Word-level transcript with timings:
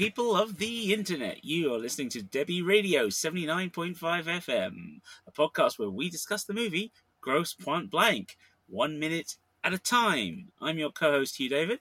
morning, 0.00 0.12
people 0.12 0.34
of 0.34 0.56
the 0.58 0.94
internet. 0.94 1.44
You 1.44 1.74
are 1.74 1.78
listening 1.78 2.08
to 2.10 2.20
Debi 2.20 2.64
Radio 2.64 3.08
79.5 3.08 3.96
FM, 3.98 5.00
a 5.26 5.30
podcast 5.30 5.78
where 5.78 5.90
we 5.90 6.08
discuss 6.08 6.44
the 6.44 6.54
movie 6.54 6.90
Grosse 7.20 7.52
Pointe 7.52 7.90
Blank, 7.90 8.38
one 8.66 8.98
minute 8.98 9.36
at 9.62 9.74
a 9.74 9.78
time. 9.78 10.52
I'm 10.60 10.78
your 10.78 10.90
co 10.90 11.10
host, 11.10 11.36
Hugh 11.36 11.50
David. 11.50 11.80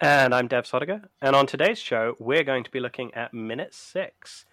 And 0.00 0.34
I'm 0.34 0.48
Dev 0.48 0.64
Sodiger. 0.64 1.04
And 1.22 1.34
on 1.34 1.46
today's 1.46 1.78
show, 1.78 2.14
we're 2.18 2.44
going 2.44 2.64
to 2.64 2.70
be 2.70 2.80
looking 2.80 3.14
at 3.14 3.32
minute 3.32 3.72
six. 3.72 4.44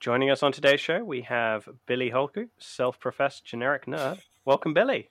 Joining 0.00 0.30
us 0.30 0.42
on 0.42 0.50
today's 0.50 0.80
show, 0.80 1.04
we 1.04 1.22
have 1.22 1.68
Billy 1.86 2.10
Holku, 2.10 2.48
self 2.58 2.98
professed 2.98 3.44
generic 3.44 3.86
nerd. 3.86 4.18
Welcome, 4.44 4.74
Billy. 4.74 5.08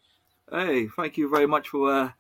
Hey, 0.52 0.88
thank 0.88 1.18
you 1.18 1.30
very 1.30 1.48
much 1.48 1.70
for 1.70 1.90
uh, 1.90 2.12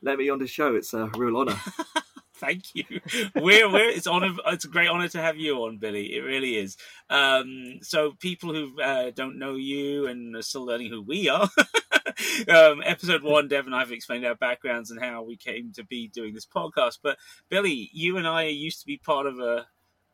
letting 0.00 0.24
me 0.24 0.30
on 0.30 0.38
the 0.38 0.46
show. 0.46 0.74
It's 0.74 0.94
a 0.94 1.10
real 1.16 1.36
honour. 1.36 1.60
Thank 2.40 2.74
you. 2.74 2.84
We're, 3.34 3.70
we're 3.70 3.88
it's 3.88 4.06
honor. 4.06 4.34
It's 4.48 4.64
a 4.64 4.68
great 4.68 4.88
honor 4.88 5.08
to 5.08 5.22
have 5.22 5.36
you 5.38 5.64
on, 5.64 5.78
Billy. 5.78 6.14
It 6.14 6.20
really 6.20 6.56
is. 6.56 6.76
Um, 7.08 7.78
so 7.82 8.12
people 8.12 8.52
who 8.52 8.80
uh, 8.80 9.10
don't 9.10 9.38
know 9.38 9.54
you 9.54 10.06
and 10.06 10.36
are 10.36 10.42
still 10.42 10.66
learning 10.66 10.90
who 10.90 11.02
we 11.02 11.28
are. 11.28 11.48
um, 12.48 12.82
episode 12.84 13.22
one, 13.22 13.48
Dev 13.48 13.66
and 13.66 13.74
I 13.74 13.80
have 13.80 13.92
explained 13.92 14.26
our 14.26 14.34
backgrounds 14.34 14.90
and 14.90 15.00
how 15.00 15.22
we 15.22 15.36
came 15.36 15.72
to 15.72 15.84
be 15.84 16.08
doing 16.08 16.34
this 16.34 16.46
podcast. 16.46 16.98
But 17.02 17.16
Billy, 17.48 17.88
you 17.92 18.18
and 18.18 18.28
I 18.28 18.44
used 18.44 18.80
to 18.80 18.86
be 18.86 18.98
part 18.98 19.26
of 19.26 19.38
a 19.38 19.66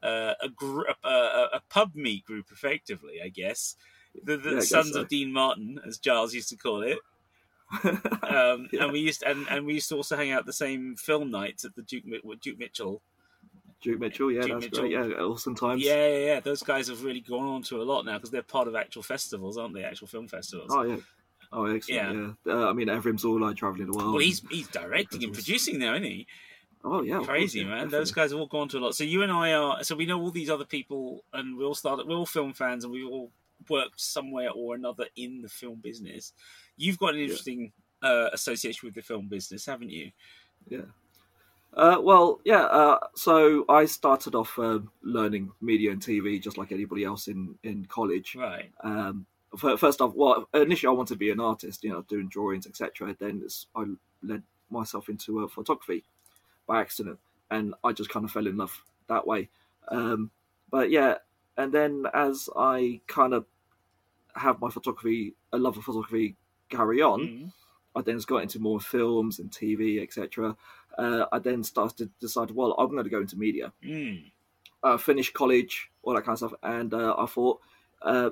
uh, 0.02 0.34
a, 0.40 0.48
gr- 0.48 0.88
a, 1.04 1.08
a, 1.08 1.48
a 1.54 1.62
pub 1.70 1.94
meet 1.94 2.24
group, 2.24 2.46
effectively, 2.52 3.20
I 3.24 3.28
guess. 3.28 3.76
The, 4.22 4.36
the 4.36 4.50
Yeah, 4.50 4.60
I 4.60 4.66
guess 4.66 4.68
Sons 4.68 4.92
so. 4.92 5.02
of 5.02 5.08
Dean 5.08 5.32
Martin, 5.32 5.80
as 5.86 5.98
Giles 5.98 6.34
used 6.34 6.48
to 6.50 6.56
call 6.56 6.82
it. 6.82 6.98
Um, 8.22 8.68
Yeah. 8.72 8.84
And 8.84 8.92
we 8.92 9.00
used 9.00 9.22
and, 9.22 9.46
and 9.50 9.66
we 9.66 9.74
used 9.74 9.88
to 9.90 9.96
also 9.96 10.16
hang 10.16 10.30
out 10.30 10.46
the 10.46 10.52
same 10.52 10.96
film 10.96 11.30
nights 11.30 11.64
at 11.64 11.74
the 11.74 11.82
Duke 11.82 12.04
with 12.24 12.40
Duke 12.40 12.58
Mitchell. 12.58 13.02
Duke 13.82 13.98
Mitchell, 14.00 14.30
yeah, 14.30 14.42
Duke 14.42 14.50
that's 14.60 14.64
Mitchell. 14.66 14.80
great. 14.88 14.92
Yeah, 14.92 15.16
awesome 15.24 15.54
times. 15.56 15.82
Yeah, 15.82 16.06
yeah, 16.08 16.24
yeah. 16.26 16.40
Those 16.40 16.62
guys 16.62 16.88
have 16.88 17.02
really 17.02 17.20
gone 17.20 17.46
on 17.46 17.62
to 17.64 17.82
a 17.82 17.84
lot 17.84 18.04
now 18.04 18.14
because 18.14 18.30
they're 18.30 18.42
part 18.42 18.68
of 18.68 18.76
actual 18.76 19.02
festivals, 19.02 19.58
aren't 19.58 19.74
they? 19.74 19.82
Actual 19.84 20.06
film 20.06 20.28
festivals. 20.28 20.70
Oh 20.72 20.82
yeah. 20.82 20.96
Oh, 21.52 21.66
excellent. 21.66 22.36
Yeah. 22.46 22.52
Uh, 22.54 22.70
I 22.70 22.72
mean, 22.72 22.86
Evrim's 22.88 23.24
all 23.24 23.40
like 23.40 23.56
traveling 23.56 23.90
the 23.90 23.96
world. 23.96 24.12
well, 24.12 24.18
he's 24.22 24.40
he's 24.50 24.68
directing 24.68 25.24
and 25.24 25.32
producing 25.34 25.78
now, 25.78 25.94
isn't 25.94 26.04
he? 26.04 26.26
oh 26.84 27.02
yeah, 27.02 27.22
Crazy 27.22 27.24
course, 27.24 27.54
yeah, 27.54 27.62
man. 27.64 27.70
definitely. 27.84 27.98
Those 27.98 28.12
guys 28.12 28.30
have 28.30 28.40
all 28.40 28.46
gone 28.46 28.68
to 28.68 28.78
a 28.78 28.80
lot. 28.80 28.94
So 28.94 29.04
you 29.04 29.22
and 29.22 29.30
I 29.32 29.52
are. 29.52 29.82
So 29.84 29.94
we 29.96 30.06
know 30.06 30.20
all 30.20 30.30
these 30.30 30.50
other 30.50 30.64
people, 30.64 31.24
and 31.32 31.56
we 31.58 31.64
all 31.64 31.74
started. 31.74 32.06
We're 32.08 32.16
all 32.16 32.26
film 32.26 32.52
fans, 32.54 32.84
and 32.84 32.92
we 32.92 33.04
all 33.04 33.30
worked 33.70 34.00
somewhere 34.00 34.50
or 34.50 34.74
another 34.74 35.06
in 35.16 35.42
the 35.42 35.48
film 35.48 35.80
business. 35.80 36.32
You've 36.76 36.98
got 36.98 37.14
an 37.14 37.20
Yeah. 37.24 37.24
interesting 37.24 37.72
uh, 38.02 38.30
association 38.32 38.86
with 38.86 38.94
the 38.94 39.02
film 39.02 39.28
business, 39.28 39.66
haven't 39.66 39.90
you? 39.90 40.10
Uh, 41.74 41.98
well, 42.02 42.40
yeah. 42.44 42.64
Uh, 42.64 42.98
so 43.14 43.64
I 43.68 43.86
started 43.86 44.34
off 44.34 44.58
um 44.58 44.90
learning 45.02 45.50
media 45.60 45.90
and 45.90 46.02
TV 46.02 46.40
just 46.42 46.58
like 46.58 46.72
anybody 46.72 47.04
else 47.04 47.28
in 47.28 47.58
in 47.62 47.86
college. 47.86 48.34
Right. 48.34 48.70
Um, 48.82 49.26
first 49.56 50.00
off, 50.00 50.14
well, 50.14 50.48
initially 50.54 50.90
I 50.90 50.96
wanted 50.96 51.14
to 51.14 51.18
be 51.18 51.30
an 51.30 51.40
artist, 51.40 51.82
you 51.84 51.90
know, 51.90 52.02
doing 52.02 52.28
drawings, 52.28 52.66
etc. 52.66 53.16
Then 53.18 53.40
it's, 53.44 53.66
I 53.74 53.84
led 54.22 54.42
myself 54.70 55.08
into 55.08 55.44
uh, 55.44 55.48
photography 55.48 56.04
by 56.66 56.80
accident, 56.80 57.18
and 57.50 57.74
I 57.84 57.92
just 57.92 58.10
kind 58.10 58.24
of 58.24 58.30
fell 58.30 58.46
in 58.46 58.56
love 58.56 58.84
that 59.08 59.26
way. 59.26 59.48
Um, 59.88 60.30
but 60.70 60.90
yeah, 60.90 61.16
and 61.56 61.72
then 61.72 62.04
as 62.14 62.48
I 62.56 63.00
kind 63.06 63.32
of 63.34 63.46
have 64.34 64.60
my 64.60 64.70
photography, 64.70 65.34
a 65.52 65.58
love 65.58 65.76
of 65.76 65.84
photography, 65.84 66.36
carry 66.68 67.02
on, 67.02 67.20
Mm. 67.20 67.52
I 67.94 68.00
then 68.00 68.16
just 68.16 68.26
got 68.28 68.42
into 68.42 68.58
more 68.58 68.80
films 68.80 69.38
and 69.38 69.50
TV, 69.50 70.00
etc. 70.02 70.56
Uh, 70.96 71.26
I 71.30 71.38
then 71.38 71.62
started 71.62 71.96
to 71.98 72.10
decide, 72.20 72.50
well, 72.50 72.74
I'm 72.78 72.90
going 72.90 73.04
to 73.04 73.10
go 73.10 73.20
into 73.20 73.36
media 73.36 73.72
Mm. 73.82 74.30
uh, 74.82 74.96
finished 74.96 75.34
college, 75.34 75.90
all 76.02 76.14
that 76.14 76.24
kind 76.24 76.32
of 76.34 76.38
stuff, 76.38 76.54
and 76.62 76.92
uh, 76.94 77.14
I 77.18 77.26
thought 77.26 77.60
uh, 78.02 78.30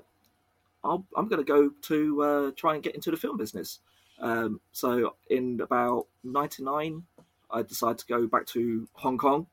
I'll, 0.83 1.05
I'm 1.17 1.29
going 1.29 1.45
to 1.45 1.53
go 1.53 1.69
to 1.69 2.23
uh, 2.23 2.51
try 2.57 2.75
and 2.75 2.83
get 2.83 2.95
into 2.95 3.11
the 3.11 3.17
film 3.17 3.37
business. 3.37 3.81
Um, 4.19 4.61
so 4.73 5.15
in 5.29 5.61
about 5.61 6.07
'99, 6.25 7.05
I 7.51 7.63
decided 7.63 7.99
to 7.99 8.07
go 8.07 8.27
back 8.27 8.47
to 8.47 8.89
Hong 8.95 9.19
Kong, 9.19 9.47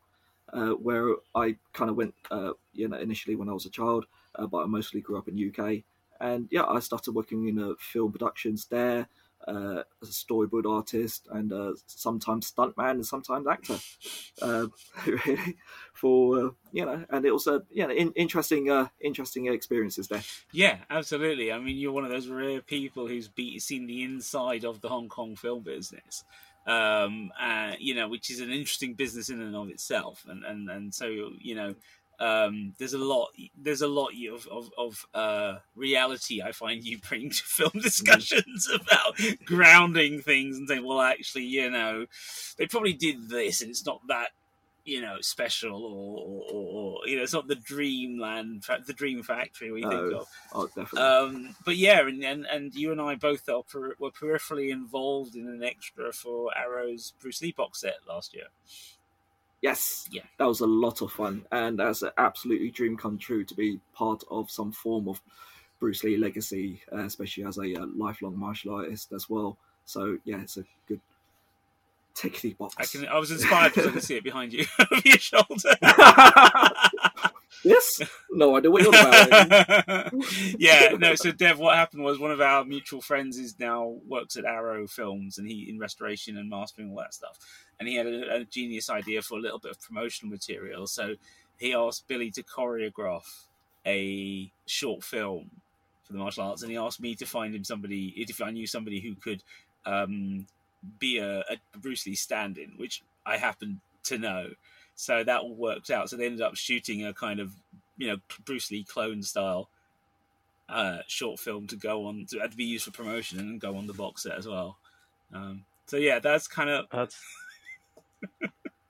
uh, 0.53 0.69
where 0.71 1.15
I 1.35 1.57
kind 1.73 1.89
of 1.89 1.97
went, 1.97 2.13
uh, 2.31 2.53
you 2.73 2.87
know, 2.87 2.97
initially 2.97 3.35
when 3.35 3.49
I 3.49 3.53
was 3.53 3.65
a 3.65 3.69
child, 3.69 4.05
uh, 4.35 4.47
but 4.47 4.59
I 4.63 4.65
mostly 4.65 5.01
grew 5.01 5.17
up 5.17 5.27
in 5.27 5.37
UK. 5.37 5.83
And 6.19 6.47
yeah, 6.51 6.65
I 6.65 6.79
started 6.79 7.13
working 7.13 7.47
in 7.47 7.59
uh, 7.59 7.73
film 7.79 8.11
productions 8.11 8.65
there. 8.65 9.07
Uh, 9.47 9.83
as 10.01 10.09
a 10.09 10.11
storyboard 10.11 10.65
artist 10.69 11.27
and 11.31 11.53
uh, 11.53 11.71
sometimes 11.85 12.51
stuntman 12.51 12.91
and 12.91 13.05
sometimes 13.05 13.47
actor. 13.47 13.77
Uh, 14.39 14.67
really, 15.07 15.57
for 15.93 16.45
uh, 16.45 16.49
you 16.71 16.85
know, 16.85 17.03
and 17.09 17.25
it 17.25 17.31
was 17.31 17.47
a 17.47 17.63
you 17.71 17.87
know 17.87 17.93
in, 17.93 18.11
interesting 18.11 18.69
uh, 18.69 18.87
interesting 19.01 19.47
experiences 19.47 20.07
there. 20.07 20.21
Yeah, 20.51 20.77
absolutely. 20.91 21.51
I 21.51 21.57
mean, 21.57 21.77
you're 21.77 21.91
one 21.91 22.03
of 22.03 22.11
those 22.11 22.27
rare 22.27 22.61
people 22.61 23.07
who's 23.07 23.27
be, 23.27 23.57
seen 23.57 23.87
the 23.87 24.03
inside 24.03 24.63
of 24.63 24.81
the 24.81 24.89
Hong 24.89 25.09
Kong 25.09 25.35
film 25.35 25.63
business, 25.63 26.23
um, 26.67 27.31
uh, 27.39 27.73
you 27.79 27.95
know, 27.95 28.07
which 28.07 28.29
is 28.29 28.41
an 28.41 28.51
interesting 28.51 28.93
business 28.93 29.29
in 29.29 29.41
and 29.41 29.55
of 29.55 29.69
itself. 29.69 30.23
And 30.29 30.43
and, 30.43 30.69
and 30.69 30.93
so 30.93 31.07
you 31.07 31.55
know, 31.55 31.73
um, 32.19 32.73
there's 32.77 32.93
a 32.93 32.97
lot 32.97 33.29
there's 33.57 33.81
a 33.81 33.87
lot 33.87 34.09
of 34.31 34.47
of, 34.47 34.71
of 34.77 35.05
uh, 35.13 35.57
reality 35.75 36.41
I 36.41 36.51
find 36.51 36.83
you 36.83 36.97
bring 36.97 37.29
to 37.29 37.43
film 37.43 37.71
discussions 37.81 38.67
about 38.73 39.19
grounding 39.45 40.21
things 40.21 40.57
and 40.57 40.67
saying, 40.67 40.85
well, 40.85 41.01
actually, 41.01 41.43
you 41.43 41.69
know, 41.69 42.05
they 42.57 42.65
probably 42.65 42.93
did 42.93 43.29
this, 43.29 43.61
and 43.61 43.69
it's 43.69 43.85
not 43.85 44.01
that 44.07 44.29
you 44.87 45.01
know 45.01 45.17
special 45.19 45.83
or, 45.83 46.45
or, 46.49 47.01
or, 47.01 47.07
you 47.07 47.17
know 47.17 47.23
it's 47.23 47.33
not 47.33 47.47
the 47.47 47.55
dreamland 47.55 48.63
the 48.85 48.93
dream 48.93 49.21
factory 49.21 49.69
we 49.69 49.81
think 49.81 50.13
of. 50.13 50.27
Oh, 50.53 50.67
definitely. 50.67 51.01
um, 51.01 51.55
but 51.65 51.75
yeah 51.75 52.07
and, 52.07 52.23
and 52.23 52.45
and 52.45 52.73
you 52.73 52.93
and 52.93 53.01
I 53.01 53.15
both 53.15 53.49
are 53.49 53.63
per- 53.63 53.95
were 53.99 54.11
peripherally 54.11 54.71
involved 54.71 55.35
in 55.35 55.45
an 55.49 55.61
extra 55.61 56.13
for 56.13 56.57
Arrow's 56.57 57.11
Bruce 57.19 57.41
Lee 57.41 57.51
box 57.51 57.81
set 57.81 57.97
last 58.07 58.33
year 58.33 58.45
yes, 59.61 60.07
yeah. 60.11 60.23
that 60.37 60.45
was 60.45 60.61
a 60.61 60.67
lot 60.67 61.01
of 61.01 61.11
fun, 61.11 61.45
and 61.51 61.79
that's 61.79 62.01
an 62.01 62.11
absolutely 62.17 62.71
dream 62.71 62.97
come 62.97 63.17
true 63.17 63.43
to 63.43 63.55
be 63.55 63.79
part 63.93 64.23
of 64.29 64.49
some 64.49 64.71
form 64.71 65.07
of 65.07 65.21
Bruce 65.79 66.03
Lee 66.03 66.17
legacy, 66.17 66.81
uh, 66.91 67.05
especially 67.05 67.43
as 67.43 67.57
a 67.57 67.75
uh, 67.75 67.85
lifelong 67.95 68.37
martial 68.37 68.73
artist 68.73 69.11
as 69.13 69.29
well. 69.29 69.57
So 69.85 70.17
yeah, 70.25 70.41
it's 70.41 70.57
a 70.57 70.63
good 70.87 71.01
tickety 72.15 72.57
box. 72.57 72.75
I 72.77 72.85
can 72.85 73.07
I 73.07 73.19
was 73.19 73.31
inspired 73.31 73.73
because 73.73 73.87
I 73.87 73.91
can 73.91 74.01
see 74.01 74.17
it 74.17 74.23
behind 74.23 74.53
you 74.53 74.65
over 74.91 75.01
your 75.05 75.19
shoulder 75.19 75.75
this? 77.63 78.01
No 78.31 78.55
idea 78.55 78.71
what 78.71 78.81
you're 78.81 78.89
about. 78.89 80.13
yeah, 80.59 80.89
no. 80.97 81.15
So, 81.15 81.31
Dev, 81.31 81.59
what 81.59 81.75
happened 81.75 82.03
was 82.03 82.19
one 82.19 82.31
of 82.31 82.41
our 82.41 82.63
mutual 82.65 83.01
friends 83.01 83.37
is 83.37 83.59
now 83.59 83.95
works 84.07 84.37
at 84.37 84.45
Arrow 84.45 84.87
Films, 84.87 85.37
and 85.37 85.47
he 85.47 85.69
in 85.69 85.79
restoration 85.79 86.37
and 86.37 86.49
mastering 86.49 86.89
all 86.91 86.97
that 86.97 87.13
stuff. 87.13 87.37
And 87.79 87.87
he 87.87 87.95
had 87.95 88.07
a, 88.07 88.35
a 88.35 88.43
genius 88.45 88.89
idea 88.89 89.21
for 89.21 89.37
a 89.37 89.41
little 89.41 89.59
bit 89.59 89.71
of 89.71 89.81
promotional 89.81 90.31
material. 90.31 90.87
So 90.87 91.15
he 91.57 91.73
asked 91.73 92.07
Billy 92.07 92.31
to 92.31 92.43
choreograph 92.43 93.45
a 93.85 94.51
short 94.65 95.03
film 95.03 95.49
for 96.03 96.13
the 96.13 96.19
martial 96.19 96.43
arts, 96.43 96.61
and 96.61 96.71
he 96.71 96.77
asked 96.77 97.01
me 97.01 97.15
to 97.15 97.25
find 97.25 97.53
him 97.55 97.63
somebody 97.63 98.13
if 98.17 98.41
I 98.41 98.51
knew 98.51 98.67
somebody 98.67 98.99
who 98.99 99.15
could 99.15 99.43
um, 99.85 100.47
be 100.99 101.17
a, 101.17 101.39
a 101.39 101.57
Bruce 101.77 102.05
Lee 102.05 102.15
stand-in, 102.15 102.73
which 102.77 103.03
I 103.25 103.37
happen 103.37 103.81
to 104.05 104.17
know. 104.17 104.49
So 104.97 105.23
that 105.23 105.41
all 105.41 105.55
worked 105.55 105.91
out. 105.91 106.09
So 106.09 106.17
they 106.17 106.25
ended 106.25 106.41
up 106.41 106.55
shooting 106.55 107.05
a 107.05 107.13
kind 107.13 107.39
of, 107.39 107.53
you 107.97 108.07
know, 108.07 108.17
Bruce 108.43 108.71
Lee 108.71 108.83
clone 108.83 109.21
style 109.21 109.69
uh, 110.67 110.99
short 111.07 111.39
film 111.39 111.67
to 111.67 111.75
go 111.75 112.05
on 112.07 112.25
to, 112.31 112.39
to 112.39 112.57
be 112.57 112.65
used 112.65 112.85
for 112.85 112.91
promotion 112.91 113.39
and 113.39 113.61
go 113.61 113.77
on 113.77 113.87
the 113.87 113.93
box 113.93 114.23
set 114.23 114.37
as 114.37 114.47
well. 114.47 114.77
Um, 115.33 115.65
so 115.85 115.97
yeah, 115.97 116.19
that's 116.19 116.47
kind 116.47 116.69
of 116.69 116.85
That's 116.91 117.15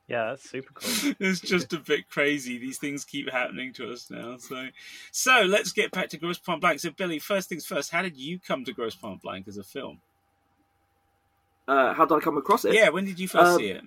yeah, 0.08 0.30
that's 0.30 0.50
super 0.50 0.72
cool. 0.74 1.14
it's 1.20 1.42
just 1.42 1.74
a 1.74 1.80
bit 1.80 2.10
crazy. 2.10 2.58
These 2.58 2.78
things 2.78 3.04
keep 3.04 3.30
happening 3.30 3.74
to 3.74 3.92
us 3.92 4.10
now. 4.10 4.38
So, 4.38 4.68
so 5.12 5.42
let's 5.42 5.74
get 5.74 5.92
back 5.92 6.08
to 6.10 6.18
Grosse 6.18 6.40
Pointe 6.40 6.62
Blank. 6.62 6.80
So, 6.80 6.92
Billy, 6.92 7.20
first 7.20 7.50
things 7.50 7.66
first, 7.66 7.92
how 7.92 8.02
did 8.02 8.16
you 8.16 8.40
come 8.40 8.64
to 8.64 8.72
Grosse 8.72 8.96
Pointe 8.96 9.22
Blank 9.22 9.50
as 9.50 9.58
a 9.58 9.64
film? 9.64 10.00
Uh, 11.68 11.94
how 11.94 12.06
did 12.06 12.16
I 12.16 12.20
come 12.22 12.38
across 12.38 12.64
it? 12.64 12.74
Yeah, 12.74 12.88
when 12.88 13.04
did 13.04 13.20
you 13.20 13.28
first 13.28 13.52
Um, 13.52 13.58
see 13.58 13.68
it? 13.68 13.84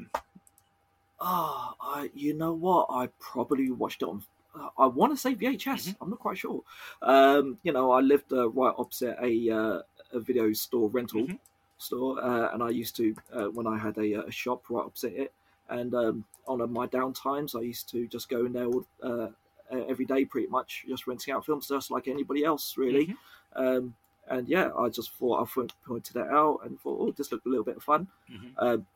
Oh, 1.20 1.75
I, 1.81 2.11
you 2.14 2.32
know 2.34 2.52
what? 2.52 2.87
I 2.90 3.08
probably 3.19 3.70
watched 3.70 4.02
it 4.02 4.08
on. 4.08 4.22
uh, 4.55 4.69
I 4.78 4.87
want 4.87 5.12
to 5.12 5.17
say 5.17 5.34
VHS. 5.34 5.88
Mhm. 5.90 5.96
I'm 6.00 6.11
not 6.11 6.19
quite 6.19 6.38
sure. 6.38 6.62
Um, 7.02 7.58
you 7.62 7.72
know, 7.72 7.93
I 7.93 8.00
lived 8.00 8.32
uh, 8.32 8.49
right 8.50 8.75
opposite 8.76 9.17
a 9.22 9.50
uh, 9.50 9.82
a 10.12 10.19
video 10.20 10.52
store 10.52 10.88
rental 10.90 11.20
Mhm. 11.26 11.38
store, 11.78 12.20
uh, 12.25 12.52
and 12.52 12.62
I 12.62 12.70
used 12.70 12.96
to 12.96 13.14
uh, 13.32 13.46
when 13.50 13.67
I 13.69 13.78
had 13.78 13.96
a, 13.99 14.26
a 14.26 14.31
shop 14.31 14.69
right 14.70 14.84
opposite 14.84 15.12
it. 15.14 15.32
And 15.69 15.94
um, 15.94 16.25
on 16.49 16.61
uh, 16.62 16.67
my 16.67 16.87
down 16.87 17.12
times, 17.12 17.55
I 17.55 17.61
used 17.61 17.88
to 17.90 18.08
just 18.08 18.28
go 18.28 18.44
in 18.46 18.52
there 18.52 18.66
all, 18.66 18.84
uh, 19.02 19.28
every 19.70 20.05
day, 20.05 20.25
pretty 20.25 20.49
much, 20.49 20.84
just 20.88 21.06
renting 21.06 21.32
out 21.32 21.46
films, 21.46 21.69
just 21.69 21.93
like 21.93 22.08
anybody 22.08 22.44
else, 22.44 22.76
really. 22.76 23.06
Mhm. 23.06 23.16
Um, 23.55 23.94
and 24.26 24.49
yeah, 24.49 24.73
I 24.76 24.88
just 24.88 25.12
thought 25.12 25.43
I 25.43 25.66
pointed 25.87 26.16
it 26.16 26.26
out 26.26 26.61
and 26.64 26.81
thought, 26.81 26.99
oh, 27.00 27.12
this 27.12 27.31
looked 27.31 27.46
a 27.46 27.49
little 27.49 27.64
bit 27.64 27.76
of 27.76 27.84
fun. 27.84 28.08
Mhm. 28.28 28.52
Um, 28.58 28.87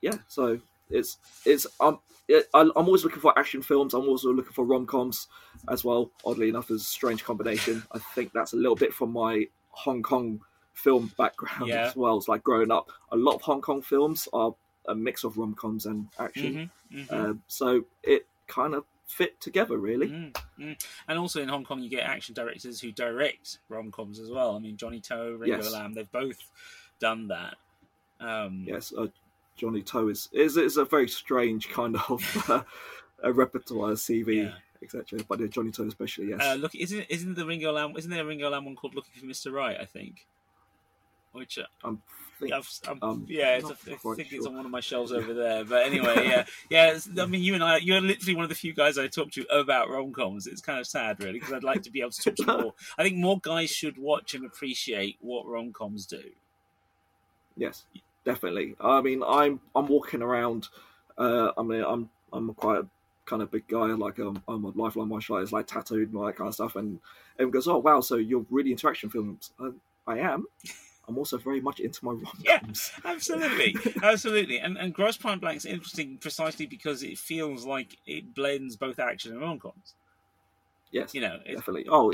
yeah, 0.00 0.18
so 0.26 0.60
it's 0.90 1.18
it's 1.44 1.66
um 1.80 1.98
it, 2.28 2.48
I'm 2.54 2.70
always 2.74 3.04
looking 3.04 3.20
for 3.20 3.38
action 3.38 3.60
films. 3.62 3.92
I'm 3.94 4.08
also 4.08 4.32
looking 4.32 4.52
for 4.52 4.64
rom 4.64 4.86
coms 4.86 5.28
as 5.68 5.84
well. 5.84 6.10
Oddly 6.24 6.48
enough, 6.48 6.70
as 6.70 6.80
a 6.80 6.84
strange 6.84 7.22
combination. 7.24 7.82
I 7.92 7.98
think 8.14 8.32
that's 8.32 8.54
a 8.54 8.56
little 8.56 8.76
bit 8.76 8.94
from 8.94 9.12
my 9.12 9.46
Hong 9.70 10.02
Kong 10.02 10.40
film 10.72 11.12
background 11.18 11.68
Yeah. 11.68 11.86
as 11.86 11.96
well. 11.96 12.16
It's 12.16 12.28
like 12.28 12.42
growing 12.42 12.70
up, 12.70 12.90
a 13.12 13.16
lot 13.16 13.34
of 13.34 13.42
Hong 13.42 13.60
Kong 13.60 13.82
films 13.82 14.26
are 14.32 14.54
a 14.86 14.94
mix 14.94 15.24
of 15.24 15.36
rom 15.36 15.54
coms 15.54 15.86
and 15.86 16.08
action. 16.18 16.70
Mhm, 16.92 17.06
mhm. 17.08 17.12
Um, 17.12 17.42
so 17.46 17.84
it 18.02 18.26
kind 18.46 18.74
of 18.74 18.84
fit 19.06 19.38
together, 19.40 19.76
really. 19.76 20.08
Mm, 20.08 20.32
mm. 20.58 20.86
And 21.08 21.18
also 21.18 21.42
in 21.42 21.48
Hong 21.48 21.64
Kong, 21.64 21.80
you 21.80 21.90
get 21.90 22.04
action 22.04 22.34
directors 22.34 22.80
who 22.80 22.90
direct 22.90 23.58
rom 23.68 23.90
coms 23.92 24.18
as 24.18 24.30
well. 24.30 24.56
I 24.56 24.58
mean, 24.58 24.76
Johnny 24.78 25.00
To, 25.02 25.36
Ringo 25.36 25.58
Yes. 25.58 25.70
Lam, 25.72 25.92
they've 25.92 26.10
both 26.10 26.38
done 27.00 27.28
that. 27.28 27.56
Um, 28.18 28.64
Yes, 28.66 28.92
uh, 28.96 29.08
Johnny 29.56 29.82
To 29.82 30.08
is, 30.08 30.28
is 30.32 30.56
is 30.56 30.76
a 30.76 30.84
very 30.84 31.08
strange 31.08 31.68
kind 31.70 31.96
of 32.08 32.44
uh, 32.50 32.62
a 33.22 33.32
repertoire, 33.32 33.92
CV, 33.92 34.44
Yeah. 34.44 34.52
etc. 34.82 35.20
But 35.28 35.40
uh, 35.40 35.46
Johnny 35.46 35.70
To 35.72 35.84
especially, 35.84 36.28
yes. 36.30 36.40
Uh, 36.42 36.54
look, 36.54 36.74
isn't 36.74 37.06
isn't 37.08 37.34
the 37.34 37.46
Ringo 37.46 37.72
Lam? 37.72 37.94
Isn't 37.96 38.10
there 38.10 38.22
a 38.22 38.26
Ringo 38.26 38.50
Lam 38.50 38.64
one 38.64 38.76
called 38.76 38.94
"Looking 38.94 39.12
for 39.20 39.26
Mr. 39.26 39.52
Right"? 39.52 39.78
I 39.80 39.84
think. 39.84 40.26
Which 41.32 41.58
uh, 41.58 41.64
I'm 41.82 42.00
think, 42.38 42.52
I've, 42.52 42.68
I'm, 42.88 42.98
um, 43.02 43.26
yeah, 43.28 43.56
it's 43.56 43.68
a, 43.68 43.72
I 43.72 44.14
think 44.14 44.32
it's 44.32 44.46
on 44.46 44.56
one 44.56 44.64
of 44.64 44.70
my 44.70 44.80
shelves 44.80 45.12
over 45.18 45.34
there. 45.34 45.64
But 45.64 45.86
anyway, 45.86 46.28
yeah, 46.28 46.44
yeah. 46.70 46.98
I 47.20 47.26
mean, 47.26 47.42
you 47.42 47.54
and 47.54 47.64
I, 47.64 47.78
you're 47.78 48.00
literally 48.00 48.36
one 48.36 48.44
of 48.44 48.48
the 48.48 48.54
few 48.54 48.72
guys 48.72 48.98
I 48.98 49.08
talk 49.08 49.30
to 49.32 49.44
about 49.50 49.90
rom 49.90 50.12
coms. 50.12 50.46
It's 50.46 50.60
kind 50.60 50.78
of 50.78 50.86
sad, 50.86 51.20
really, 51.22 51.40
because 51.40 51.52
I'd 51.52 51.64
like 51.64 51.82
to 51.82 51.90
be 51.90 52.00
able 52.00 52.10
to 52.12 52.22
talk 52.22 52.36
to 52.36 52.46
more. 52.62 52.74
I 52.98 53.02
think 53.02 53.16
more 53.16 53.38
guys 53.40 53.70
should 53.70 53.98
watch 53.98 54.34
and 54.34 54.44
appreciate 54.44 55.16
what 55.20 55.46
rom 55.46 55.72
coms 55.72 56.06
do. 56.06 56.22
Yes, 57.56 57.84
definitely. 58.24 58.76
I 58.80 59.00
mean, 59.00 59.22
I'm 59.26 59.60
I'm 59.74 59.86
walking 59.86 60.22
around. 60.22 60.68
Uh, 61.16 61.52
I 61.56 61.62
mean, 61.62 61.84
I'm 61.86 62.10
I'm 62.32 62.52
quite 62.54 62.80
a 62.80 62.86
kind 63.26 63.42
of 63.42 63.50
big 63.50 63.66
guy. 63.68 63.86
Like 63.86 64.18
um, 64.18 64.42
I'm 64.48 64.64
a 64.64 64.70
lifelong 64.70 65.08
martial 65.08 65.36
artist, 65.36 65.52
like 65.52 65.66
tattooed 65.66 66.08
and 66.08 66.16
all 66.16 66.26
that 66.26 66.36
kind 66.36 66.48
of 66.48 66.54
stuff. 66.54 66.76
And 66.76 67.00
everyone 67.38 67.52
goes, 67.52 67.68
"Oh 67.68 67.78
wow, 67.78 68.00
so 68.00 68.16
you're 68.16 68.46
really 68.50 68.72
into 68.72 68.88
action 68.88 69.10
films?" 69.10 69.52
Uh, 69.60 69.70
I 70.06 70.18
am. 70.18 70.46
I'm 71.06 71.18
also 71.18 71.36
very 71.36 71.60
much 71.60 71.80
into 71.80 72.02
my 72.02 72.12
rom 72.12 72.32
coms. 72.46 72.90
Absolutely, 73.04 73.76
absolutely. 74.02 74.58
And 74.58 74.78
and 74.78 74.94
Grosse 74.94 75.18
Pointe 75.18 75.40
Blank's 75.40 75.66
interesting 75.66 76.16
precisely 76.16 76.64
because 76.64 77.02
it 77.02 77.18
feels 77.18 77.66
like 77.66 77.98
it 78.06 78.34
blends 78.34 78.76
both 78.76 78.98
action 78.98 79.32
and 79.32 79.40
rom 79.42 79.58
coms. 79.58 79.94
Yes, 80.90 81.12
You 81.12 81.20
know, 81.22 81.40
it's, 81.44 81.56
definitely. 81.56 81.86
Oh, 81.90 82.12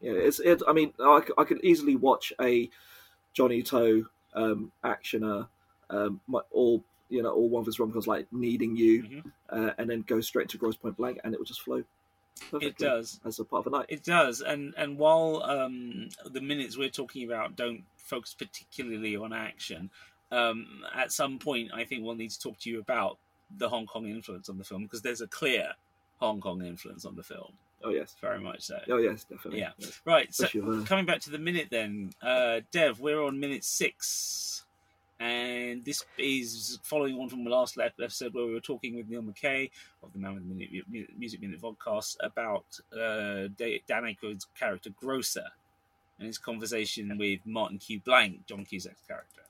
yeah. 0.00 0.12
It's 0.12 0.40
it. 0.40 0.62
I 0.68 0.72
mean, 0.72 0.92
I, 1.00 1.22
I 1.38 1.44
could 1.44 1.64
easily 1.64 1.96
watch 1.96 2.32
a 2.40 2.68
Johnny 3.32 3.62
To 3.62 4.06
um, 4.34 4.72
actioner, 4.84 5.48
um, 5.90 6.20
my- 6.26 6.40
all 6.50 6.82
you 7.08 7.22
know, 7.22 7.32
all 7.32 7.48
one 7.48 7.60
of 7.60 7.66
his 7.66 7.80
rom 7.80 7.90
coms 7.92 8.06
like 8.06 8.32
"Needing 8.32 8.76
You," 8.76 9.02
Mhm. 9.02 9.32
uh, 9.48 9.72
and 9.78 9.90
then 9.90 10.02
go 10.02 10.20
straight 10.20 10.48
to 10.50 10.58
Grosse 10.58 10.76
Pointe 10.76 10.96
Blank, 10.96 11.18
and 11.24 11.34
it 11.34 11.38
will 11.40 11.44
just 11.44 11.62
flow. 11.62 11.82
It 12.60 12.78
does. 12.78 13.20
as 13.24 13.38
a 13.40 13.44
part 13.44 13.66
of 13.66 13.72
a 13.72 13.76
night. 13.76 13.86
It 13.88 14.02
does, 14.04 14.40
and 14.40 14.72
and 14.76 14.96
while 14.96 15.42
um, 15.42 16.08
the 16.24 16.40
minutes 16.40 16.78
we're 16.78 16.88
talking 16.88 17.24
about 17.24 17.56
don't 17.56 17.84
focus 17.96 18.32
particularly 18.34 19.16
on 19.16 19.32
action, 19.32 19.90
um, 20.30 20.84
at 20.94 21.12
some 21.12 21.38
point 21.38 21.70
I 21.74 21.84
think 21.84 22.04
we'll 22.04 22.14
need 22.14 22.30
to 22.30 22.38
talk 22.40 22.58
to 22.60 22.70
you 22.70 22.78
about 22.78 23.18
the 23.58 23.68
Hong 23.68 23.86
Kong 23.86 24.06
influence 24.06 24.48
on 24.48 24.56
the 24.58 24.64
film 24.64 24.82
because 24.84 25.02
there's 25.02 25.20
a 25.20 25.26
clear 25.26 25.74
Hong 26.20 26.40
Kong 26.40 26.64
influence 26.64 27.04
on 27.04 27.16
the 27.16 27.22
film, 27.24 27.54
Oh 27.82 27.90
yes. 27.90 28.14
very 28.20 28.40
much 28.40 28.62
so. 28.62 28.78
Oh 28.88 28.98
yes, 28.98 29.24
definitely. 29.24 29.60
Yeah. 29.60 29.70
Yes. 29.78 30.00
Right, 30.04 30.34
so 30.34 30.44
Especially 30.44 30.60
with, 30.60 30.82
uh, 30.82 30.86
coming 30.86 31.06
back 31.06 31.20
to 31.20 31.30
the 31.30 31.38
minute 31.38 31.68
then, 31.70 32.10
uh, 32.22 32.60
Dev, 32.70 33.00
we're 33.00 33.22
on 33.22 33.40
minute 33.40 33.64
six, 33.64 34.64
and 35.18 35.84
this 35.84 36.04
is 36.18 36.78
following 36.82 37.16
on 37.18 37.28
from 37.28 37.44
the 37.44 37.50
last 37.50 37.78
episode 37.78 38.34
where 38.34 38.46
we 38.46 38.52
were 38.52 38.60
talking 38.60 38.96
with 38.96 39.08
Neil 39.08 39.22
McKay 39.22 39.70
of 40.02 40.12
the 40.12 40.18
Man 40.18 40.34
with 40.34 40.48
the 40.48 40.54
Minute 40.54 41.14
Music 41.18 41.40
Minute 41.40 41.60
podcast 41.60 42.16
about 42.22 42.64
uh, 42.92 43.48
Da- 43.56 43.82
Dan 43.86 44.04
Aykroyd's 44.04 44.46
character 44.58 44.90
Grocer 45.00 45.46
and 46.18 46.26
his 46.26 46.38
conversation 46.38 47.16
with 47.18 47.40
Martin 47.46 47.78
Q. 47.78 48.00
Blank, 48.00 48.46
John 48.46 48.64
Cusack's 48.64 49.02
character. 49.08 49.40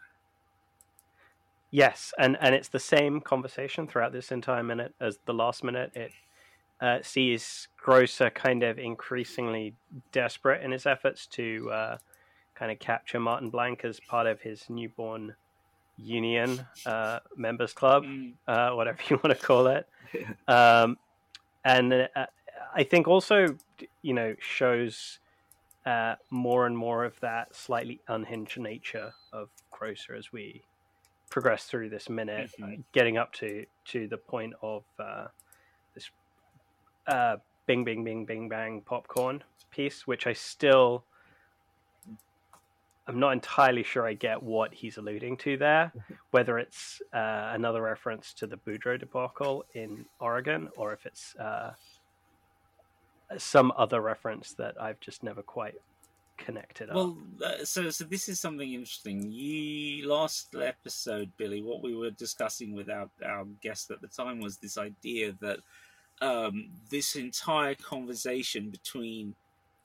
Yes, 1.73 2.12
and 2.19 2.37
and 2.41 2.55
it's 2.55 2.69
the 2.69 2.81
same 2.81 3.21
conversation 3.21 3.87
throughout 3.87 4.12
this 4.12 4.32
entire 4.32 4.62
minute 4.62 4.94
as 5.00 5.19
the 5.27 5.35
last 5.35 5.62
minute. 5.62 5.93
It 5.94 6.11
uh, 6.81 6.99
sees 7.03 7.69
Grocer 7.77 8.31
kind 8.31 8.62
of 8.62 8.79
increasingly 8.79 9.75
desperate 10.12 10.62
in 10.62 10.71
his 10.73 10.87
efforts 10.87 11.27
to 11.29 11.71
uh, 11.71 11.99
kind 12.55 12.73
of 12.73 12.79
capture 12.79 13.21
Martin 13.21 13.50
Blank 13.50 13.85
as 13.85 14.00
part 14.00 14.27
of 14.27 14.41
his 14.41 14.69
newborn 14.69 15.35
union 15.97 16.65
uh, 16.87 17.21
members 17.37 17.73
club, 17.73 18.05
Mm, 18.05 18.32
uh, 18.49 18.71
whatever 18.71 18.99
you 19.11 19.21
want 19.23 19.38
to 19.38 19.47
call 19.47 19.67
it. 19.67 19.87
Um, 20.49 20.97
and 21.65 21.93
uh, 21.93 22.27
I 22.75 22.85
think 22.85 23.06
also, 23.06 23.56
you 24.03 24.15
know, 24.15 24.35
shows 24.41 25.19
uh, 25.85 26.15
more 26.31 26.67
and 26.67 26.77
more 26.77 27.05
of 27.05 27.19
that 27.21 27.55
slightly 27.55 28.00
unhinged 28.09 28.59
nature 28.59 29.12
of 29.32 29.50
Grocer 29.71 30.15
as 30.15 30.32
we 30.32 30.62
progress 31.31 31.65
through 31.65 31.91
this 31.91 32.09
minute, 32.09 32.50
Mhm. 32.59 32.85
getting 32.93 33.17
up 33.19 33.32
to 33.35 33.67
to 33.87 34.09
the 34.09 34.17
point 34.19 34.55
of 34.62 34.85
uh, 34.99 35.29
this 35.94 36.11
uh, 37.06 37.37
bing, 37.67 37.85
bing, 37.85 38.05
bing, 38.05 38.25
bing, 38.25 38.49
bang 38.49 38.82
popcorn 38.82 39.43
piece, 39.70 40.06
which 40.06 40.26
I 40.26 40.32
still. 40.32 41.05
I'm 43.06 43.19
not 43.19 43.32
entirely 43.32 43.82
sure 43.82 44.06
I 44.06 44.14
get 44.14 44.41
what 44.41 44.73
he's 44.73 44.97
alluding 44.97 45.38
to 45.38 45.56
there, 45.56 45.93
whether 46.31 46.58
it's 46.58 47.02
uh, 47.12 47.50
another 47.52 47.82
reference 47.82 48.32
to 48.35 48.47
the 48.47 48.56
Boudreaux 48.56 49.00
debacle 49.00 49.64
in 49.75 50.05
Oregon 50.20 50.69
or 50.76 50.93
if 50.93 51.06
it's 51.06 51.35
uh, 51.35 51.73
some 53.37 53.73
other 53.76 54.00
reference 54.00 54.53
that 54.53 54.81
I've 54.81 55.00
just 55.00 55.25
never 55.25 55.43
quite 55.43 55.75
connected 56.41 56.91
up. 56.91 56.96
Well, 56.96 57.19
uh, 57.44 57.65
so 57.65 57.91
so 57.91 58.05
this 58.05 58.29
is 58.29 58.41
something 58.41 58.72
interesting. 58.72 59.31
You 59.31 60.08
last 60.08 60.55
episode, 60.60 61.31
Billy, 61.36 61.63
what 61.63 61.82
we 61.82 61.94
were 61.94 62.10
discussing 62.10 62.75
with 62.75 62.89
our, 62.91 63.08
our 63.25 63.44
guest 63.63 63.91
at 63.91 64.01
the 64.01 64.08
time 64.08 64.41
was 64.41 64.56
this 64.56 64.79
idea 64.79 65.32
that 65.41 65.58
um, 66.20 66.70
this 66.91 67.17
entire 67.17 67.74
conversation 67.74 68.70
between 68.70 69.34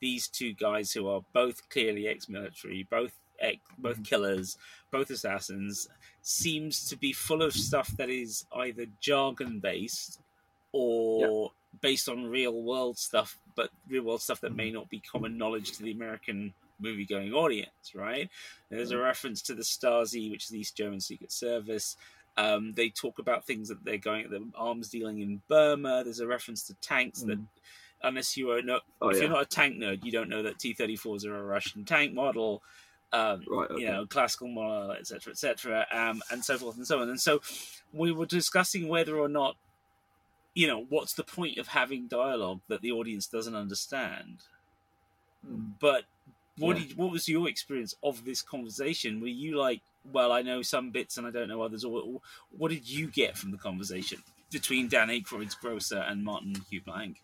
these 0.01 0.27
two 0.27 0.53
guys 0.53 0.91
who 0.91 1.07
are 1.07 1.21
both 1.33 1.67
clearly 1.69 2.07
ex-military, 2.07 2.87
both 2.89 3.13
ex, 3.39 3.59
both 3.77 3.95
mm-hmm. 3.95 4.03
killers, 4.03 4.57
both 4.91 5.09
assassins, 5.09 5.87
seems 6.21 6.87
to 6.89 6.97
be 6.97 7.13
full 7.13 7.41
of 7.41 7.53
stuff 7.53 7.87
that 7.97 8.09
is 8.09 8.45
either 8.55 8.85
jargon 8.99 9.59
based 9.59 10.19
or 10.71 11.51
based 11.81 12.09
on 12.09 12.25
real 12.25 12.61
world 12.61 12.97
stuff, 12.97 13.37
but 13.55 13.69
real 13.89 14.03
world 14.03 14.21
stuff 14.21 14.41
that 14.41 14.55
may 14.55 14.67
mm-hmm. 14.67 14.75
not 14.75 14.89
be 14.89 14.99
common 14.99 15.37
knowledge 15.37 15.71
to 15.71 15.83
the 15.83 15.91
American 15.91 16.53
movie 16.79 17.05
going 17.05 17.33
audience, 17.33 17.93
right? 17.93 18.29
There's 18.69 18.91
a 18.91 18.95
mm-hmm. 18.95 19.03
reference 19.03 19.41
to 19.43 19.55
the 19.55 19.63
Stasi, 19.63 20.29
which 20.31 20.45
is 20.45 20.49
the 20.49 20.59
East 20.59 20.75
German 20.75 20.99
Secret 20.99 21.31
Service. 21.31 21.95
Um, 22.37 22.73
they 22.73 22.89
talk 22.89 23.19
about 23.19 23.45
things 23.45 23.69
that 23.69 23.83
they're 23.85 23.97
going 23.97 24.25
at 24.25 24.29
the 24.31 24.45
arms 24.55 24.89
dealing 24.89 25.19
in 25.21 25.41
Burma. 25.47 26.03
There's 26.03 26.19
a 26.19 26.27
reference 26.27 26.63
to 26.67 26.73
tanks 26.75 27.21
that, 27.21 27.39
unless 28.03 28.35
you 28.35 28.51
are 28.51 28.61
no, 28.61 28.79
Oh, 29.01 29.09
if 29.09 29.15
yeah. 29.17 29.23
you're 29.23 29.31
not 29.31 29.41
a 29.43 29.45
tank 29.45 29.77
nerd, 29.77 30.03
you 30.03 30.11
don't 30.11 30.29
know 30.29 30.43
that 30.43 30.59
T-34s 30.59 31.25
are 31.25 31.37
a 31.37 31.43
Russian 31.43 31.85
tank 31.85 32.13
model. 32.13 32.61
Um, 33.13 33.43
Right. 33.47 33.69
Okay. 33.71 33.81
you 33.81 33.87
know, 33.87 34.05
classical 34.05 34.49
model, 34.49 34.91
etc., 34.91 35.31
etc., 35.31 35.85
um, 35.91 36.21
and 36.29 36.43
so 36.43 36.57
forth 36.57 36.75
and 36.75 36.85
so 36.85 36.99
on. 36.99 37.07
And 37.09 37.21
so 37.21 37.41
we 37.93 38.11
were 38.11 38.25
discussing 38.25 38.89
whether 38.89 39.17
or 39.17 39.29
not, 39.29 39.55
you 40.53 40.67
know, 40.67 40.85
what's 40.89 41.13
the 41.13 41.23
point 41.23 41.57
of 41.57 41.67
having 41.67 42.07
dialogue 42.07 42.59
that 42.67 42.81
the 42.81 42.91
audience 42.91 43.27
doesn't 43.27 43.55
understand? 43.55 44.39
Mm. 45.49 45.73
But 45.79 46.03
what 46.57 46.77
Yeah. 46.77 46.87
did, 46.87 46.97
what 46.97 47.11
was 47.11 47.27
your 47.27 47.49
experience 47.49 47.95
of 48.03 48.23
this 48.25 48.41
conversation? 48.41 49.19
Were 49.19 49.27
you 49.27 49.57
like, 49.57 49.81
well, 50.11 50.31
I 50.31 50.41
know 50.41 50.61
some 50.61 50.91
bits 50.91 51.17
and 51.17 51.25
I 51.27 51.31
don't 51.31 51.47
know 51.49 51.61
others, 51.61 51.83
or 51.83 52.21
what 52.57 52.69
did 52.71 52.87
you 52.89 53.07
get 53.07 53.37
from 53.37 53.51
the 53.51 53.57
conversation 53.57 54.21
between 54.51 54.87
Dan 54.87 55.09
Aykroyd's 55.09 55.55
Grocer 55.55 55.97
and 55.99 56.23
Martin 56.23 56.55
Q. 56.69 56.81
Blank? 56.81 57.21